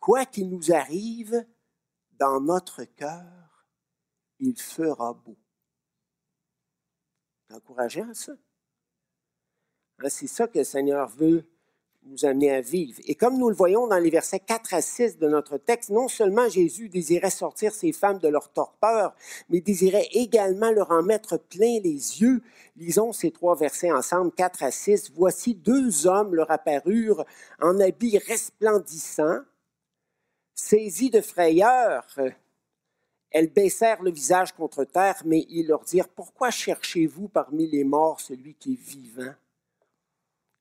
quoi 0.00 0.24
qu'il 0.24 0.48
nous 0.48 0.72
arrive, 0.72 1.46
dans 2.12 2.40
notre 2.40 2.84
cœur, 2.84 3.66
il 4.38 4.58
fera 4.58 5.12
beau. 5.12 5.36
C'est 7.46 7.56
encourageant, 7.56 8.14
ça. 8.14 8.32
Hein, 9.98 10.08
c'est 10.08 10.28
ça 10.28 10.48
que 10.48 10.60
le 10.60 10.64
Seigneur 10.64 11.10
veut 11.10 11.46
nous 12.06 12.24
amener 12.24 12.52
à 12.52 12.60
vivre. 12.60 12.98
Et 13.06 13.14
comme 13.14 13.38
nous 13.38 13.48
le 13.48 13.54
voyons 13.54 13.86
dans 13.86 13.98
les 13.98 14.10
versets 14.10 14.40
4 14.40 14.74
à 14.74 14.80
6 14.80 15.18
de 15.18 15.28
notre 15.28 15.58
texte, 15.58 15.90
non 15.90 16.08
seulement 16.08 16.48
Jésus 16.48 16.88
désirait 16.88 17.30
sortir 17.30 17.74
ces 17.74 17.92
femmes 17.92 18.18
de 18.18 18.28
leur 18.28 18.50
torpeur, 18.50 19.14
mais 19.50 19.60
désirait 19.60 20.08
également 20.12 20.70
leur 20.70 20.90
en 20.90 21.02
mettre 21.02 21.36
plein 21.36 21.80
les 21.82 22.20
yeux. 22.20 22.42
Lisons 22.76 23.12
ces 23.12 23.30
trois 23.30 23.56
versets 23.56 23.92
ensemble, 23.92 24.32
4 24.32 24.62
à 24.62 24.70
6. 24.70 25.12
Voici 25.14 25.54
deux 25.54 26.06
hommes 26.06 26.34
leur 26.34 26.50
apparurent 26.50 27.24
en 27.60 27.78
habits 27.80 28.18
resplendissants, 28.18 29.40
saisis 30.54 31.10
de 31.10 31.20
frayeur. 31.20 32.06
Elles 33.30 33.52
baissèrent 33.52 34.02
le 34.02 34.10
visage 34.10 34.52
contre 34.52 34.84
terre, 34.84 35.20
mais 35.24 35.44
ils 35.50 35.66
leur 35.66 35.82
dirent, 35.84 36.08
Pourquoi 36.08 36.50
cherchez-vous 36.50 37.28
parmi 37.28 37.66
les 37.66 37.84
morts 37.84 38.20
celui 38.20 38.54
qui 38.54 38.74
est 38.74 38.80
vivant? 38.80 39.34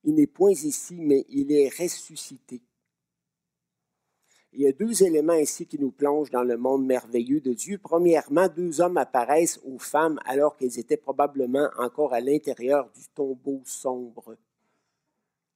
Il 0.06 0.14
n'est 0.14 0.28
point 0.28 0.52
ici, 0.52 0.94
mais 1.00 1.26
il 1.28 1.50
est 1.50 1.68
ressuscité. 1.68 2.62
Il 4.52 4.62
y 4.62 4.68
a 4.68 4.72
deux 4.72 5.02
éléments 5.02 5.34
ici 5.34 5.66
qui 5.66 5.80
nous 5.80 5.90
plongent 5.90 6.30
dans 6.30 6.44
le 6.44 6.56
monde 6.56 6.86
merveilleux 6.86 7.40
de 7.40 7.52
Dieu. 7.52 7.78
Premièrement, 7.82 8.48
deux 8.48 8.80
hommes 8.80 8.98
apparaissent 8.98 9.60
aux 9.64 9.78
femmes 9.78 10.20
alors 10.24 10.56
qu'elles 10.56 10.78
étaient 10.78 10.96
probablement 10.96 11.68
encore 11.76 12.14
à 12.14 12.20
l'intérieur 12.20 12.88
du 12.94 13.02
tombeau 13.14 13.60
sombre. 13.64 14.36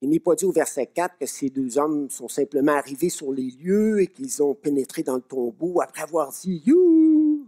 Il 0.02 0.10
n'est 0.10 0.18
pas 0.18 0.34
dit 0.34 0.46
au 0.46 0.52
verset 0.52 0.86
4 0.88 1.16
que 1.18 1.26
ces 1.26 1.48
deux 1.48 1.78
hommes 1.78 2.10
sont 2.10 2.28
simplement 2.28 2.72
arrivés 2.72 3.08
sur 3.08 3.32
les 3.32 3.50
lieux 3.52 4.02
et 4.02 4.08
qu'ils 4.08 4.42
ont 4.42 4.54
pénétré 4.54 5.04
dans 5.04 5.16
le 5.16 5.22
tombeau 5.22 5.80
après 5.80 6.02
avoir 6.02 6.32
dit 6.32 6.60
You! 6.66 7.46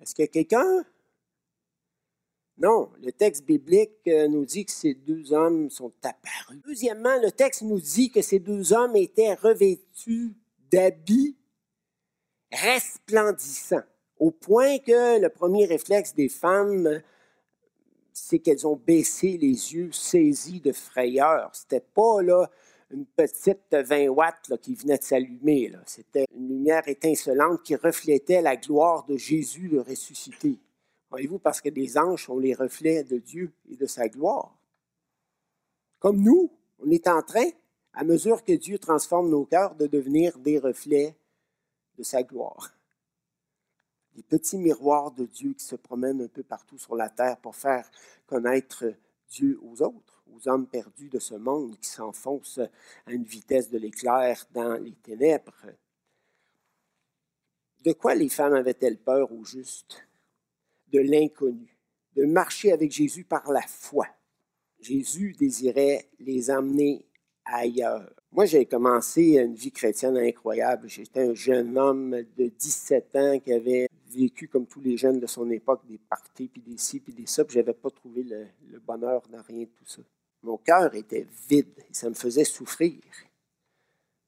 Est-ce 0.00 0.14
qu'il 0.14 0.24
y 0.24 0.28
a 0.28 0.30
quelqu'un? 0.30 0.84
Non, 2.60 2.90
le 3.02 3.12
texte 3.12 3.44
biblique 3.44 3.92
euh, 4.08 4.26
nous 4.26 4.44
dit 4.44 4.64
que 4.64 4.72
ces 4.72 4.94
deux 4.94 5.32
hommes 5.32 5.70
sont 5.70 5.92
apparus. 6.02 6.60
Deuxièmement, 6.66 7.16
le 7.22 7.30
texte 7.30 7.62
nous 7.62 7.78
dit 7.78 8.10
que 8.10 8.20
ces 8.20 8.40
deux 8.40 8.72
hommes 8.72 8.96
étaient 8.96 9.34
revêtus 9.34 10.34
d'habits 10.70 11.36
resplendissants, 12.50 13.84
au 14.18 14.30
point 14.30 14.78
que 14.78 15.20
le 15.20 15.28
premier 15.28 15.66
réflexe 15.66 16.14
des 16.14 16.28
femmes, 16.28 17.00
c'est 18.12 18.40
qu'elles 18.40 18.66
ont 18.66 18.76
baissé 18.76 19.38
les 19.38 19.74
yeux 19.74 19.92
saisis 19.92 20.60
de 20.60 20.72
frayeur. 20.72 21.50
C'était 21.52 21.84
pas 21.94 22.22
là 22.22 22.50
une 22.90 23.04
petite 23.04 23.72
20 23.72 24.08
watts 24.08 24.52
qui 24.62 24.74
venait 24.74 24.98
de 24.98 25.04
s'allumer. 25.04 25.72
C'était 25.86 26.24
une 26.34 26.48
lumière 26.48 26.88
étincelante 26.88 27.62
qui 27.62 27.76
reflétait 27.76 28.42
la 28.42 28.56
gloire 28.56 29.04
de 29.06 29.16
Jésus 29.16 29.68
le 29.68 29.82
ressuscité. 29.82 30.58
Voyez-vous, 31.10 31.38
parce 31.38 31.60
que 31.60 31.70
les 31.70 31.96
anges 31.96 32.26
sont 32.26 32.38
les 32.38 32.54
reflets 32.54 33.04
de 33.04 33.18
Dieu 33.18 33.52
et 33.70 33.76
de 33.76 33.86
sa 33.86 34.08
gloire. 34.08 34.54
Comme 35.98 36.20
nous, 36.20 36.50
on 36.78 36.90
est 36.90 37.08
en 37.08 37.22
train, 37.22 37.48
à 37.94 38.04
mesure 38.04 38.44
que 38.44 38.52
Dieu 38.52 38.78
transforme 38.78 39.30
nos 39.30 39.44
cœurs, 39.44 39.74
de 39.74 39.86
devenir 39.86 40.38
des 40.38 40.58
reflets 40.58 41.16
de 41.96 42.02
sa 42.02 42.22
gloire. 42.22 42.74
Des 44.14 44.22
petits 44.22 44.58
miroirs 44.58 45.12
de 45.12 45.24
Dieu 45.24 45.54
qui 45.54 45.64
se 45.64 45.76
promènent 45.76 46.22
un 46.22 46.28
peu 46.28 46.42
partout 46.42 46.78
sur 46.78 46.94
la 46.94 47.08
terre 47.08 47.38
pour 47.38 47.56
faire 47.56 47.90
connaître 48.26 48.84
Dieu 49.30 49.58
aux 49.62 49.82
autres, 49.82 50.22
aux 50.32 50.48
hommes 50.48 50.66
perdus 50.66 51.08
de 51.08 51.18
ce 51.18 51.34
monde 51.34 51.78
qui 51.78 51.88
s'enfoncent 51.88 52.60
à 53.06 53.12
une 53.12 53.24
vitesse 53.24 53.70
de 53.70 53.78
l'éclair 53.78 54.44
dans 54.52 54.74
les 54.74 54.94
ténèbres. 54.94 55.66
De 57.84 57.92
quoi 57.92 58.14
les 58.14 58.28
femmes 58.28 58.54
avaient-elles 58.54 58.98
peur 58.98 59.32
au 59.32 59.44
juste? 59.44 60.07
De 60.92 61.00
l'inconnu, 61.00 61.76
de 62.16 62.24
marcher 62.24 62.72
avec 62.72 62.92
Jésus 62.92 63.24
par 63.24 63.50
la 63.50 63.62
foi. 63.62 64.06
Jésus 64.80 65.34
désirait 65.38 66.08
les 66.20 66.50
emmener 66.50 67.04
ailleurs. 67.44 68.12
Moi, 68.30 68.44
j'ai 68.44 68.66
commencé 68.66 69.38
une 69.38 69.54
vie 69.54 69.72
chrétienne 69.72 70.16
incroyable. 70.18 70.88
J'étais 70.88 71.20
un 71.20 71.34
jeune 71.34 71.78
homme 71.78 72.10
de 72.36 72.46
17 72.46 73.16
ans 73.16 73.38
qui 73.38 73.52
avait 73.52 73.88
vécu 74.10 74.48
comme 74.48 74.66
tous 74.66 74.80
les 74.80 74.96
jeunes 74.96 75.18
de 75.18 75.26
son 75.26 75.50
époque 75.50 75.80
des 75.88 75.98
parties, 75.98 76.48
puis 76.48 76.62
des 76.62 76.76
ci, 76.76 77.00
puis 77.00 77.12
des 77.12 77.26
ça, 77.26 77.44
puis 77.44 77.54
je 77.54 77.60
n'avais 77.60 77.74
pas 77.74 77.90
trouvé 77.90 78.22
le, 78.22 78.46
le 78.70 78.78
bonheur 78.78 79.22
dans 79.30 79.42
rien 79.42 79.62
de 79.62 79.70
tout 79.70 79.86
ça. 79.86 80.02
Mon 80.42 80.58
cœur 80.58 80.94
était 80.94 81.26
vide 81.48 81.72
et 81.78 81.94
ça 81.94 82.08
me 82.08 82.14
faisait 82.14 82.44
souffrir. 82.44 83.00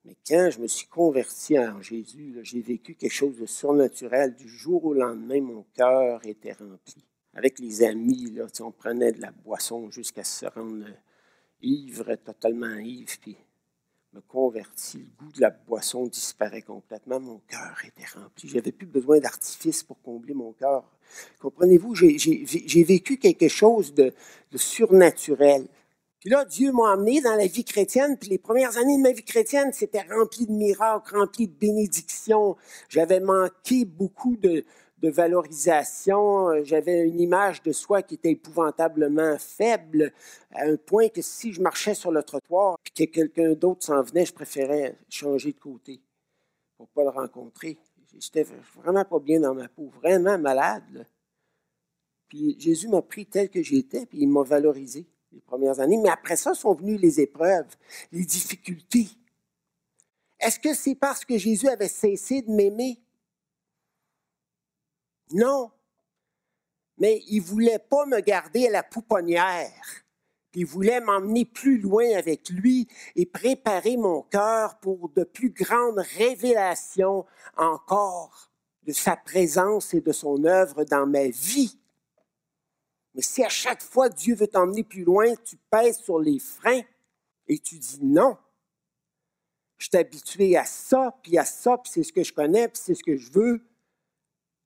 Mais 0.05 0.17
quand 0.27 0.51
je 0.51 0.61
me 0.61 0.67
suis 0.67 0.87
converti 0.87 1.59
en 1.59 1.83
Jésus, 1.83 2.39
j'ai 2.43 2.61
vécu 2.61 2.95
quelque 2.95 3.13
chose 3.13 3.39
de 3.39 3.47
surnaturel. 3.47 4.35
Du 4.35 4.49
jour 4.49 4.85
au 4.85 4.95
lendemain, 4.95 5.41
mon 5.41 5.65
cœur 5.75 6.25
était 6.25 6.53
rempli. 6.53 7.05
Avec 7.35 7.59
les 7.59 7.83
amis, 7.83 8.31
là, 8.31 8.47
on 8.61 8.73
prenait 8.73 9.13
de 9.13 9.21
la 9.21 9.31
boisson 9.31 9.91
jusqu'à 9.91 10.25
se 10.25 10.47
rendre 10.47 10.87
ivre, 11.61 12.15
totalement 12.17 12.77
ivre, 12.79 13.13
puis 13.21 13.37
me 14.13 14.21
converti. 14.23 14.99
Le 14.99 15.25
goût 15.25 15.33
de 15.33 15.41
la 15.41 15.51
boisson 15.51 16.07
disparaît 16.07 16.63
complètement. 16.63 17.21
Mon 17.21 17.41
cœur 17.47 17.77
était 17.87 18.07
rempli. 18.19 18.49
Je 18.49 18.57
n'avais 18.57 18.73
plus 18.73 18.87
besoin 18.87 19.21
d'artifice 19.21 19.83
pour 19.83 20.01
combler 20.01 20.35
mon 20.35 20.53
cœur. 20.53 20.85
Comprenez-vous, 21.41 21.95
j'ai 21.95 22.85
vécu 22.85 23.19
quelque 23.19 23.49
chose 23.49 23.95
de 23.95 24.13
surnaturel. 24.57 25.69
Puis 26.21 26.29
là, 26.29 26.45
Dieu 26.45 26.71
m'a 26.71 26.93
amené 26.93 27.23
dans 27.23 27.35
la 27.35 27.47
vie 27.47 27.65
chrétienne, 27.65 28.19
puis 28.19 28.29
les 28.29 28.37
premières 28.39 28.77
années 28.77 28.99
de 28.99 29.03
ma 29.03 29.13
vie 29.13 29.25
chrétienne, 29.25 29.73
c'était 29.73 30.03
rempli 30.03 30.47
de 30.47 30.53
miracles, 30.53 31.17
rempli 31.17 31.49
de 31.49 31.55
bénédictions. 31.55 32.57
J'avais 32.91 33.21
manqué 33.21 33.87
beaucoup 33.87 34.37
de, 34.37 34.67
valorisation. 35.03 36.63
J'avais 36.63 37.09
une 37.09 37.21
image 37.21 37.63
de 37.63 37.73
soi 37.73 38.03
qui 38.03 38.17
était 38.17 38.33
épouvantablement 38.33 39.39
faible, 39.39 40.13
à 40.53 40.67
un 40.67 40.77
point 40.77 41.09
que 41.09 41.23
si 41.23 41.55
je 41.55 41.63
marchais 41.63 41.95
sur 41.95 42.13
le 42.13 42.23
trottoir 42.23 42.77
puis 42.83 42.93
que 42.93 43.11
quelqu'un 43.11 43.55
d'autre 43.55 43.87
s'en 43.87 44.03
venait, 44.03 44.27
je 44.27 44.35
préférais 44.35 44.99
changer 45.09 45.53
de 45.55 45.59
côté 45.59 46.03
pour 46.77 46.87
ne 46.87 46.93
pas 46.93 47.05
le 47.05 47.19
rencontrer. 47.19 47.79
J'étais 48.19 48.47
vraiment 48.75 49.07
pas 49.07 49.21
bien 49.21 49.41
dans 49.41 49.55
ma 49.55 49.69
peau, 49.69 49.91
vraiment 50.03 50.37
malade. 50.37 51.07
Puis 52.29 52.61
Jésus 52.61 52.89
m'a 52.89 53.01
pris 53.01 53.25
tel 53.25 53.49
que 53.49 53.63
j'étais, 53.63 54.05
puis 54.05 54.19
il 54.21 54.29
m'a 54.29 54.43
valorisé 54.43 55.07
les 55.33 55.41
premières 55.41 55.81
années, 55.81 55.99
mais 55.99 56.09
après 56.09 56.37
ça 56.37 56.55
sont 56.55 56.75
venues 56.75 56.97
les 56.97 57.21
épreuves, 57.21 57.77
les 58.13 58.25
difficultés. 58.25 59.09
Est-ce 60.39 60.59
que 60.59 60.75
c'est 60.75 60.95
parce 60.95 61.25
que 61.25 61.37
Jésus 61.37 61.69
avait 61.69 61.89
cessé 61.89 62.43
de 62.43 62.51
m'aimer? 62.51 63.01
Non. 65.33 65.71
Mais 66.99 67.23
il 67.29 67.41
ne 67.41 67.47
voulait 67.47 67.79
pas 67.79 68.07
me 68.07 68.21
garder 68.21 68.67
à 68.69 68.71
la 68.71 68.83
pouponnière. 68.83 69.73
Il 70.55 70.67
voulait 70.67 71.01
m'emmener 71.01 71.45
plus 71.45 71.79
loin 71.79 72.17
avec 72.17 72.49
lui 72.49 72.89
et 73.15 73.27
préparer 73.27 73.97
mon 73.97 74.23
cœur 74.23 74.81
pour 74.81 75.09
de 75.11 75.23
plus 75.23 75.51
grandes 75.51 76.01
révélations 76.19 77.25
encore 77.57 78.51
de 78.83 78.93
sa 78.93 79.17
présence 79.17 79.95
et 79.95 80.01
de 80.01 80.13
son 80.13 80.45
œuvre 80.45 80.85
dans 80.85 81.07
ma 81.07 81.29
vie. 81.29 81.80
Mais 83.15 83.23
si 83.23 83.45
à 83.45 83.49
chaque 83.49 83.83
fois 83.83 84.09
Dieu 84.09 84.35
veut 84.35 84.47
t'emmener 84.47 84.85
plus 84.85 85.05
loin, 85.05 85.35
tu 85.45 85.57
pèses 85.71 85.99
sur 85.99 86.19
les 86.19 86.39
freins 86.39 86.83
et 87.49 87.59
tu 87.59 87.79
dis 87.79 87.99
non. 88.03 88.37
Je 89.79 89.87
suis 89.87 89.97
habitué 89.97 90.57
à 90.57 90.65
ça, 90.65 91.19
puis 91.23 91.39
à 91.39 91.45
ça, 91.45 91.79
puis 91.79 91.91
c'est 91.91 92.03
ce 92.03 92.13
que 92.13 92.23
je 92.23 92.33
connais, 92.33 92.69
puis 92.69 92.81
c'est 92.85 92.95
ce 92.95 93.03
que 93.03 93.17
je 93.17 93.33
veux. 93.33 93.65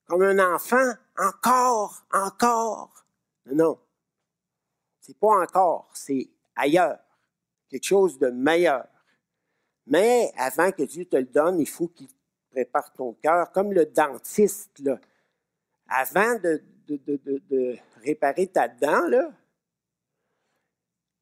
Comme 0.07 0.22
un 0.22 0.54
enfant, 0.54 0.92
encore, 1.16 2.04
encore. 2.12 3.07
Non. 3.46 3.78
C'est 5.00 5.16
pas 5.16 5.40
encore, 5.42 5.90
c'est 5.94 6.28
ailleurs. 6.57 6.98
Quelque 7.68 7.85
chose 7.85 8.18
de 8.18 8.28
meilleur. 8.28 8.87
Mais 9.87 10.33
avant 10.37 10.72
que 10.72 10.83
Dieu 10.83 11.04
te 11.04 11.16
le 11.16 11.24
donne, 11.24 11.61
il 11.61 11.68
faut 11.68 11.88
qu'il 11.88 12.09
prépare 12.50 12.92
ton 12.92 13.12
cœur, 13.14 13.52
comme 13.52 13.72
le 13.72 13.87
dentiste, 13.87 14.78
là. 14.80 14.98
Avant 15.88 16.38
de, 16.38 16.62
de, 16.88 17.76
réparer 18.05 18.47
ta 18.47 18.69
dent, 18.69 19.09
là, 19.09 19.33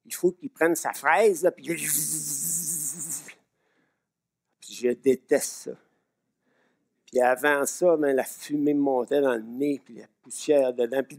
il 0.05 0.15
faut 0.15 0.33
qu'il 0.33 0.51
prenne 0.51 0.75
sa 0.75 0.93
fraise, 0.93 1.43
là, 1.43 1.51
puis... 1.51 1.77
je 4.69 4.89
déteste 4.91 5.53
ça. 5.53 5.71
Puis 7.07 7.21
avant 7.21 7.67
ça, 7.67 7.97
ben, 7.97 8.17
la 8.17 8.25
fumée 8.25 8.75
montait 8.75 9.21
dans 9.21 9.35
le 9.35 9.43
nez, 9.43 9.81
puis 9.85 9.97
la 9.97 10.07
poussière 10.23 10.73
dedans, 10.73 11.03
puis, 11.03 11.19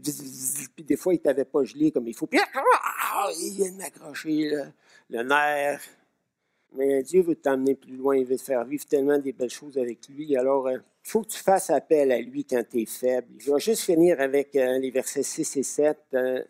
des 0.84 0.96
fois, 0.96 1.14
il 1.14 1.18
ne 1.18 1.22
t'avait 1.22 1.44
pas 1.44 1.62
gelé 1.64 1.92
comme 1.92 2.08
il 2.08 2.14
faut. 2.14 2.26
Puis 2.26 2.40
il 3.40 3.54
vient 3.54 3.72
de 3.72 3.76
m'accrocher 3.76 4.50
le 5.08 5.22
nerf. 5.22 5.80
Mais 6.74 7.02
Dieu 7.02 7.22
veut 7.22 7.36
t'emmener 7.36 7.74
plus 7.74 7.96
loin, 7.96 8.16
il 8.16 8.24
veut 8.24 8.36
te 8.36 8.42
faire 8.42 8.64
vivre 8.64 8.84
tellement 8.84 9.18
des 9.18 9.32
belles 9.32 9.50
choses 9.50 9.78
avec 9.78 10.08
lui. 10.08 10.36
Alors, 10.36 10.68
il 10.70 10.76
euh, 10.76 10.80
faut 11.02 11.22
que 11.22 11.28
tu 11.28 11.38
fasses 11.38 11.70
appel 11.70 12.10
à 12.10 12.20
lui 12.20 12.44
quand 12.44 12.62
tu 12.68 12.82
es 12.82 12.86
faible. 12.86 13.28
Je 13.38 13.52
vais 13.52 13.60
juste 13.60 13.82
finir 13.82 14.20
avec 14.20 14.56
euh, 14.56 14.78
les 14.78 14.90
versets 14.90 15.22
6 15.22 15.56
et 15.56 15.62
7. 15.62 15.98
Euh, 16.14 16.42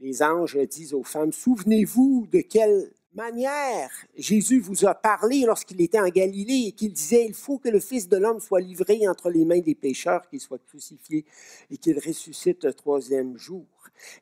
les 0.00 0.22
anges 0.22 0.58
disent 0.68 0.94
aux 0.94 1.04
femmes, 1.04 1.32
Souvenez-vous 1.32 2.26
de 2.32 2.40
quelle 2.40 2.90
manière 3.14 3.90
Jésus 4.16 4.60
vous 4.60 4.86
a 4.86 4.94
parlé 4.94 5.44
lorsqu'il 5.46 5.80
était 5.80 6.00
en 6.00 6.08
Galilée 6.08 6.68
et 6.68 6.72
qu'il 6.72 6.92
disait, 6.92 7.26
il 7.26 7.34
faut 7.34 7.58
que 7.58 7.68
le 7.68 7.80
Fils 7.80 8.08
de 8.08 8.16
l'homme 8.16 8.40
soit 8.40 8.60
livré 8.60 9.06
entre 9.08 9.30
les 9.30 9.44
mains 9.44 9.60
des 9.60 9.74
pécheurs, 9.74 10.28
qu'il 10.28 10.40
soit 10.40 10.62
crucifié 10.66 11.24
et 11.70 11.76
qu'il 11.76 11.98
ressuscite 11.98 12.64
le 12.64 12.74
troisième 12.74 13.36
jour. 13.36 13.66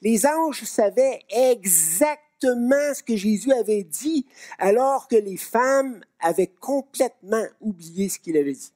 Les 0.02 0.26
anges 0.26 0.64
savaient 0.64 1.20
exactement 1.28 2.94
ce 2.94 3.02
que 3.02 3.16
Jésus 3.16 3.52
avait 3.52 3.84
dit 3.84 4.26
alors 4.58 5.08
que 5.08 5.16
les 5.16 5.36
femmes 5.36 6.00
avaient 6.20 6.52
complètement 6.60 7.46
oublié 7.60 8.08
ce 8.08 8.18
qu'il 8.18 8.36
avait 8.36 8.52
dit. 8.52 8.72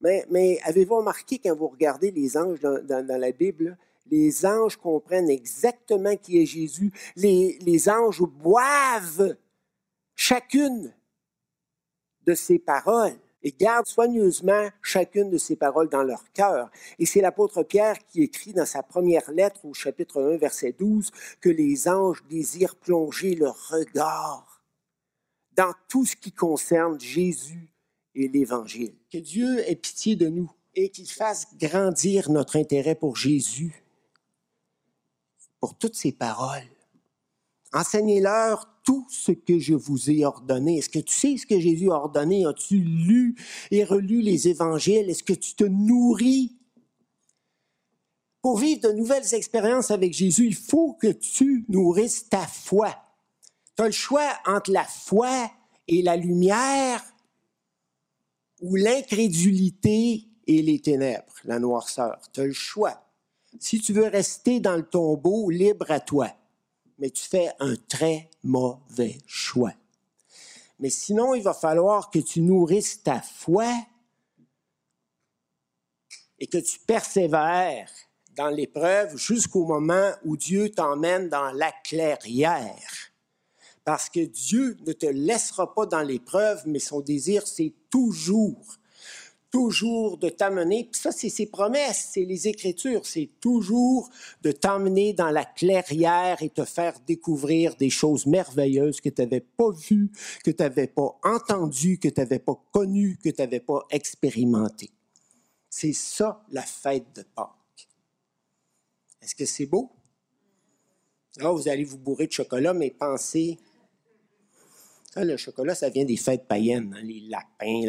Mais, 0.00 0.58
avez-vous 0.64 0.96
remarqué 0.96 1.38
quand 1.38 1.54
vous 1.56 1.68
regardez 1.68 2.10
les 2.10 2.36
anges 2.36 2.60
dans 2.60 3.20
la 3.20 3.32
Bible, 3.32 3.78
les 4.10 4.44
anges 4.46 4.76
comprennent 4.76 5.30
exactement 5.30 6.16
qui 6.16 6.38
est 6.40 6.46
Jésus. 6.46 6.92
Les, 7.16 7.88
anges 7.88 8.22
boivent 8.22 9.36
chacune 10.14 10.94
de 12.22 12.34
ses 12.34 12.58
paroles 12.58 13.18
et 13.42 13.52
gardent 13.52 13.86
soigneusement 13.86 14.68
chacune 14.82 15.30
de 15.30 15.36
ses 15.36 15.56
paroles 15.56 15.88
dans 15.88 16.02
leur 16.02 16.32
cœur. 16.32 16.70
Et 16.98 17.06
c'est 17.06 17.20
l'apôtre 17.20 17.62
Pierre 17.62 17.98
qui 18.06 18.22
écrit 18.22 18.52
dans 18.52 18.64
sa 18.64 18.82
première 18.82 19.30
lettre 19.30 19.64
au 19.66 19.74
chapitre 19.74 20.22
1, 20.22 20.38
verset 20.38 20.72
12, 20.72 21.10
que 21.40 21.50
les 21.50 21.88
anges 21.88 22.24
désirent 22.28 22.76
plonger 22.76 23.34
leur 23.34 23.68
regard 23.68 24.62
dans 25.56 25.74
tout 25.88 26.06
ce 26.06 26.16
qui 26.16 26.32
concerne 26.32 26.98
Jésus 26.98 27.68
et 28.14 28.28
l'Évangile. 28.28 28.94
Que 29.12 29.18
Dieu 29.18 29.58
ait 29.68 29.76
pitié 29.76 30.16
de 30.16 30.28
nous 30.28 30.50
et 30.74 30.88
qu'il 30.88 31.08
fasse 31.08 31.46
grandir 31.58 32.30
notre 32.30 32.56
intérêt 32.56 32.94
pour 32.94 33.16
Jésus 33.16 33.83
pour 35.64 35.78
toutes 35.78 35.96
ces 35.96 36.12
paroles. 36.12 36.68
Enseignez-leur 37.72 38.68
tout 38.84 39.06
ce 39.08 39.32
que 39.32 39.58
je 39.58 39.72
vous 39.72 40.10
ai 40.10 40.26
ordonné. 40.26 40.76
Est-ce 40.76 40.90
que 40.90 40.98
tu 40.98 41.14
sais 41.14 41.36
ce 41.38 41.46
que 41.46 41.58
Jésus 41.58 41.90
a 41.90 41.94
ordonné? 41.94 42.44
As-tu 42.44 42.80
lu 42.80 43.34
et 43.70 43.82
relu 43.82 44.20
les 44.20 44.46
évangiles? 44.48 45.08
Est-ce 45.08 45.22
que 45.22 45.32
tu 45.32 45.54
te 45.54 45.64
nourris? 45.64 46.54
Pour 48.42 48.58
vivre 48.58 48.82
de 48.82 48.92
nouvelles 48.92 49.32
expériences 49.32 49.90
avec 49.90 50.12
Jésus, 50.12 50.44
il 50.48 50.54
faut 50.54 50.92
que 50.92 51.10
tu 51.10 51.64
nourrisses 51.70 52.28
ta 52.28 52.46
foi. 52.46 52.94
Tu 53.74 53.84
as 53.84 53.86
le 53.86 53.92
choix 53.92 54.34
entre 54.44 54.70
la 54.70 54.84
foi 54.84 55.50
et 55.88 56.02
la 56.02 56.18
lumière 56.18 57.02
ou 58.60 58.76
l'incrédulité 58.76 60.28
et 60.46 60.60
les 60.60 60.82
ténèbres, 60.82 61.32
la 61.44 61.58
noirceur. 61.58 62.20
Tu 62.34 62.40
as 62.42 62.46
le 62.46 62.52
choix. 62.52 63.03
Si 63.58 63.80
tu 63.80 63.92
veux 63.92 64.06
rester 64.06 64.60
dans 64.60 64.76
le 64.76 64.86
tombeau, 64.86 65.50
libre 65.50 65.90
à 65.90 66.00
toi. 66.00 66.30
Mais 66.98 67.10
tu 67.10 67.24
fais 67.24 67.50
un 67.60 67.76
très 67.88 68.30
mauvais 68.42 69.18
choix. 69.26 69.72
Mais 70.78 70.90
sinon, 70.90 71.34
il 71.34 71.42
va 71.42 71.54
falloir 71.54 72.10
que 72.10 72.18
tu 72.18 72.40
nourrisses 72.40 73.02
ta 73.02 73.20
foi 73.20 73.72
et 76.38 76.46
que 76.46 76.58
tu 76.58 76.78
persévères 76.80 77.90
dans 78.36 78.48
l'épreuve 78.48 79.16
jusqu'au 79.16 79.64
moment 79.64 80.10
où 80.24 80.36
Dieu 80.36 80.70
t'emmène 80.70 81.28
dans 81.28 81.52
la 81.52 81.72
clairière. 81.84 83.12
Parce 83.84 84.08
que 84.08 84.20
Dieu 84.20 84.76
ne 84.86 84.92
te 84.92 85.06
laissera 85.06 85.74
pas 85.74 85.86
dans 85.86 86.02
l'épreuve, 86.02 86.62
mais 86.66 86.78
son 86.78 87.00
désir, 87.00 87.46
c'est 87.46 87.72
toujours 87.90 88.78
toujours 89.54 90.18
de 90.18 90.30
t'amener, 90.30 90.90
ça 90.90 91.12
c'est 91.12 91.28
ses 91.28 91.46
promesses, 91.46 92.08
c'est 92.12 92.24
les 92.24 92.48
Écritures, 92.48 93.06
c'est 93.06 93.30
toujours 93.40 94.10
de 94.42 94.50
t'emmener 94.50 95.12
dans 95.12 95.30
la 95.30 95.44
clairière 95.44 96.42
et 96.42 96.50
te 96.50 96.64
faire 96.64 96.98
découvrir 97.06 97.76
des 97.76 97.88
choses 97.88 98.26
merveilleuses 98.26 99.00
que 99.00 99.10
tu 99.10 99.22
n'avais 99.22 99.42
pas 99.42 99.70
vues, 99.70 100.10
que 100.42 100.50
tu 100.50 100.60
n'avais 100.60 100.88
pas 100.88 101.20
entendues, 101.22 102.00
que 102.00 102.08
tu 102.08 102.18
n'avais 102.18 102.40
pas 102.40 102.60
connues, 102.72 103.16
que 103.22 103.28
tu 103.28 103.40
n'avais 103.40 103.60
pas 103.60 103.86
expérimentées. 103.90 104.90
C'est 105.70 105.92
ça 105.92 106.44
la 106.50 106.62
fête 106.62 107.14
de 107.14 107.22
Pâques. 107.22 107.88
Est-ce 109.22 109.36
que 109.36 109.44
c'est 109.46 109.66
beau? 109.66 109.92
Là, 111.36 111.52
vous 111.52 111.68
allez 111.68 111.84
vous 111.84 111.98
bourrer 111.98 112.26
de 112.26 112.32
chocolat, 112.32 112.74
mais 112.74 112.90
pensez 112.90 113.60
le 115.22 115.36
chocolat, 115.36 115.74
ça 115.74 115.90
vient 115.90 116.04
des 116.04 116.16
fêtes 116.16 116.48
païennes, 116.48 116.94
hein, 116.96 117.02
les 117.02 117.20
lapins, 117.20 117.82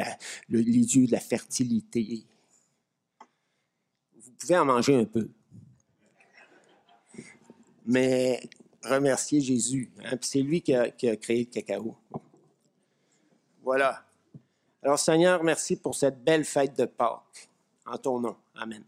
les 0.50 0.64
dieux 0.64 1.08
de 1.08 1.12
la 1.12 1.20
fertilité. 1.20 2.26
Vous 4.16 4.32
pouvez 4.38 4.58
en 4.58 4.66
manger 4.66 4.96
un 4.96 5.06
peu. 5.06 5.30
Mais 7.86 8.42
remerciez 8.84 9.42
Jésus. 9.42 9.92
Hein, 10.04 10.18
c'est 10.22 10.42
lui 10.42 10.62
qui 10.62 10.74
a, 10.74 10.90
qui 10.90 11.08
a, 11.08 11.16
créé 11.16 11.46
le 11.46 11.46
cacao. 11.46 11.96
Voilà. 13.64 14.06
Alors 14.84 15.00
Seigneur, 15.00 15.44
merci 15.44 15.76
pour 15.76 15.96
cette 15.96 16.24
belle 16.24 16.46
fête 16.46 16.78
de 16.78 16.86
Pâques. 16.86 17.50
En 17.86 17.98
ton 17.98 18.20
nom. 18.20 18.36
Amen. 18.56 18.84